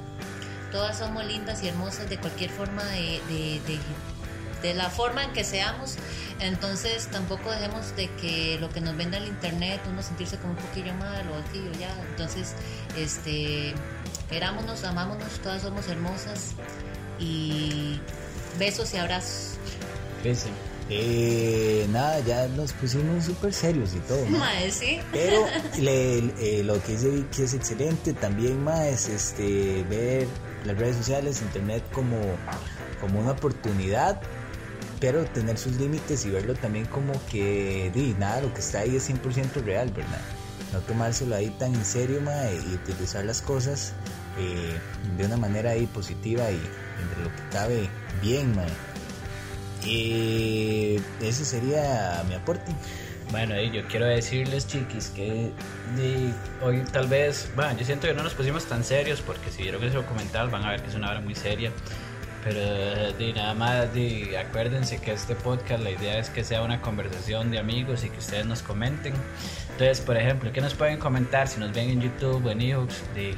[0.71, 5.45] todas somos lindas y hermosas de cualquier forma de, de, de- la forma en que
[5.45, 5.97] seamos,
[6.41, 10.59] entonces tampoco dejemos de que lo que nos venda el internet, uno sentirse como un
[10.59, 12.55] poquillo mal o aquello ya, entonces,
[12.97, 13.75] este,
[14.31, 16.53] querámonos, amámonos, todas somos hermosas
[17.21, 18.01] y
[18.59, 19.59] besos y abrazos.
[20.23, 20.49] Dice.
[20.91, 24.25] Eh, nada, ya nos pusimos súper serios y todo.
[24.29, 24.39] ¿no?
[24.71, 25.01] Sí.
[25.13, 25.47] Pero
[25.79, 28.13] le- eh, lo que dice Vicky es excelente.
[28.13, 30.27] También más este, ver
[30.65, 32.17] las redes sociales, internet como,
[33.01, 34.21] como una oportunidad,
[35.01, 38.97] pero tener sus límites y verlo también como que di, nada, lo que está ahí
[38.97, 40.21] es 100% real, ¿verdad?
[40.73, 43.93] No tomárselo ahí tan en serio ma, y utilizar las cosas
[44.39, 44.79] eh,
[45.17, 46.61] de una manera ahí positiva y
[47.03, 47.89] entre lo que cabe
[48.23, 48.55] bien.
[48.57, 48.65] ma.
[49.85, 52.73] Y eso sería mi aporte.
[53.31, 55.51] Bueno, y yo quiero decirles, chiquis, que
[56.63, 59.83] hoy tal vez, bueno, yo siento que no nos pusimos tan serios porque si vieron
[59.83, 61.73] ese documental van a ver que es una hora muy seria.
[62.45, 66.83] Pero de nada más, de, acuérdense que este podcast la idea es que sea una
[66.83, 69.15] conversación de amigos y que ustedes nos comenten.
[69.71, 72.59] Entonces, por ejemplo, ¿qué nos pueden comentar si nos ven en YouTube o en?
[72.59, 73.35] De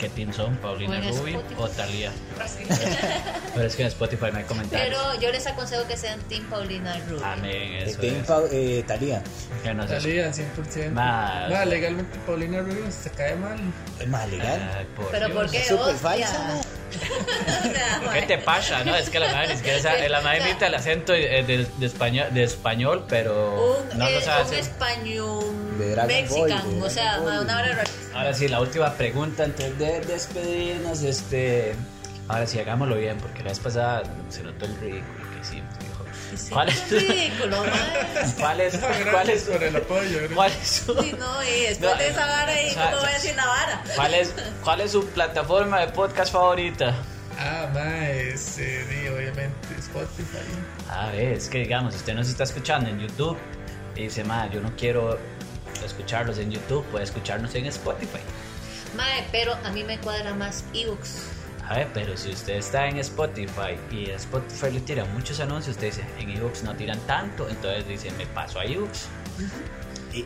[0.00, 1.54] qué team son, Paulina O en Rubio Spotify.
[1.62, 2.12] o Talía.
[3.54, 4.88] Pero es que en Spotify no hay comentarios.
[4.88, 7.24] Pero yo les aconsejo que sean Team Paulina Rubio.
[7.24, 8.26] Amén, De eso Team es.
[8.26, 9.22] Pau- eh, Talía.
[9.62, 10.90] Que nos Talía, 100%.
[10.92, 13.58] Ma- Ma, legalmente Paulina Rubio se cae mal.
[14.00, 14.70] Es más legal.
[14.78, 15.38] Ay, por Pero Dios.
[15.38, 15.58] ¿por qué?
[15.58, 16.60] Es súper falsa, ¿no?
[18.12, 18.82] ¿Qué te pasa?
[18.84, 21.64] No, es que la madre ni siquiera sabe- la madre imita el acento eh, de,
[21.78, 24.58] de español, de español, pero un, no lo eh, sabe un hacer.
[24.60, 25.44] español
[25.78, 27.84] De Dragon mexican, Ball, de o sea, una hora.
[28.14, 31.74] Ahora sí, la última pregunta antes de despedirnos, este,
[32.28, 35.74] ahora sí hagámoslo bien, porque la vez pasada se notó el ridículo que hicimos,
[36.36, 37.62] Sí, ¿Cuál es ridículo.
[38.38, 38.80] ¿Cuál es?
[38.80, 39.42] No, ¿Cuál es?
[39.44, 40.18] por el apoyo.
[40.34, 43.00] ¿Cuál es su, Sí, no, y después No, de esa vara ahí, o sea, ¿cómo
[43.02, 43.82] voy a decir la vara?
[43.96, 46.94] cuál es, cuál es su plataforma de podcast favorita?
[47.38, 50.38] Ah, ma, es, eh, di, obviamente Spotify.
[50.90, 53.38] A ver, es que digamos, usted nos está escuchando en YouTube
[53.96, 55.18] y dice, ma, yo no quiero
[55.84, 58.20] escucharlos en YouTube, puede escucharnos en Spotify.
[58.96, 61.22] Mae, pero a mí me cuadra más ebooks.
[61.70, 65.86] A ver, pero si usted está en Spotify y Spotify le tira muchos anuncios, usted
[65.86, 69.06] dice, en ebooks no tiran tanto, entonces dice, me paso a ebooks.
[70.12, 70.24] Y-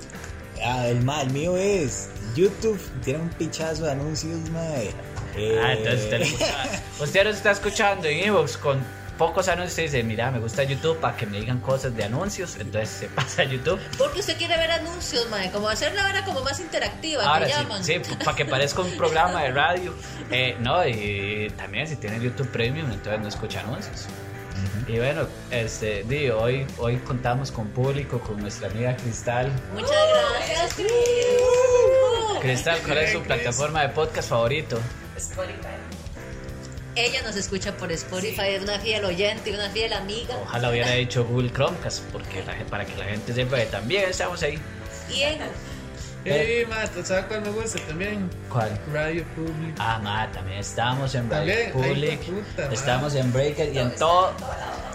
[0.65, 2.81] ah, el mal mío es YouTube.
[3.05, 4.91] Tiene un pichazo de anuncios, mae.
[5.37, 8.83] Eh, Ah, entonces usted, le gusta- usted está escuchando en ebooks con
[9.19, 12.57] pocos anuncios, usted dice, mira, me gusta YouTube para que me digan cosas de anuncios,
[12.57, 13.81] entonces se pasa a YouTube.
[13.99, 17.47] Porque usted quiere ver anuncios, mae, como hacer la vara como más interactiva, Ahora me
[17.47, 17.85] sí, llaman.
[17.85, 19.95] sí, para que parezca un programa de radio.
[20.31, 24.07] Eh, no, y también si tiene YouTube Premium, entonces no escucha anuncios.
[24.87, 29.51] Y bueno, este, di, hoy, hoy contamos con público, con nuestra amiga Cristal.
[29.73, 30.91] Muchas gracias, Cris.
[32.41, 34.79] Cristal, ¿cuál es su plataforma de podcast favorito?
[35.17, 35.84] Spotify.
[36.97, 40.37] Ella nos escucha por Spotify, es una fiel oyente y una fiel amiga.
[40.43, 44.43] Ojalá hubiera dicho Google Chromecast, porque la, para que la gente sepa que también estamos
[44.43, 44.59] ahí.
[45.13, 45.39] Y en
[46.25, 48.31] Y, ma, ¿sabes cuál me gusta también?
[48.49, 48.79] ¿Cuál?
[48.93, 49.75] Radio Public.
[49.79, 52.75] Ah, ma, también estamos en Radio También, Public, puta, ma.
[52.75, 54.33] estamos en Breaker y en todo,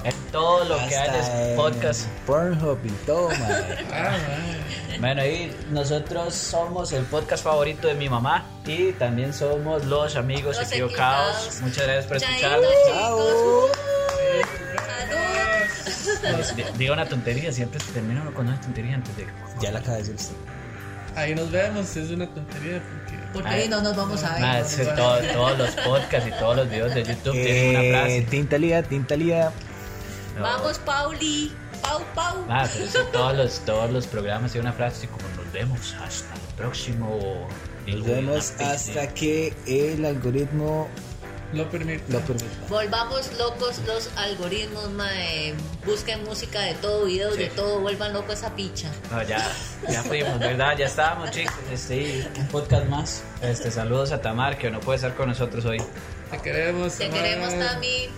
[0.05, 1.09] en todo lo que hay
[1.51, 2.07] en podcast.
[2.25, 3.85] Pornhub y todo, mae.
[3.93, 4.88] Ah, ma.
[4.99, 10.57] Bueno, y nosotros somos el podcast favorito de mi mamá y también somos los amigos
[10.57, 11.35] Los equivocados.
[11.37, 11.61] Equivocados.
[11.61, 12.69] Muchas gracias por escucharnos.
[12.87, 13.19] Chao.
[16.55, 19.27] Di- Diga una tontería, siempre se termina uno con una tontería antes de.
[19.61, 20.35] Ya la acaba de decir usted.
[21.15, 22.81] Ahí nos vemos, es una tontería
[23.33, 23.47] porque.
[23.47, 24.95] Ahí no nos vamos a ver.
[24.95, 28.21] todo- todos los podcasts y todos los videos de YouTube tienen una Eh, frase.
[28.29, 29.51] Tintalía, Tintalía.
[30.35, 30.41] No.
[30.43, 31.53] Vamos, Pauli.
[31.81, 32.45] Pau, Pau.
[32.49, 36.33] Ah, pero todos los, todos los programas tienen una frase así como nos vemos hasta
[36.35, 37.47] el próximo.
[37.87, 40.87] Nos vemos hasta que el algoritmo
[41.53, 42.03] Lo permite.
[42.09, 42.45] lo permita.
[42.69, 45.55] Volvamos locos los algoritmos, mae.
[45.85, 47.39] Busquen música de todo, videos Sí.
[47.43, 48.91] de todo, vuelvan loco esa picha.
[49.11, 49.43] No, ya,
[49.89, 50.77] ya fuimos, ¿verdad?
[50.77, 51.55] Ya estábamos, chicos.
[51.71, 53.23] Este, un podcast más.
[53.41, 55.81] Este, saludos a Tamar, que no puede estar con nosotros hoy.
[56.29, 56.93] Te queremos.
[56.93, 57.23] Te Tamara.
[57.23, 58.09] queremos, Tami.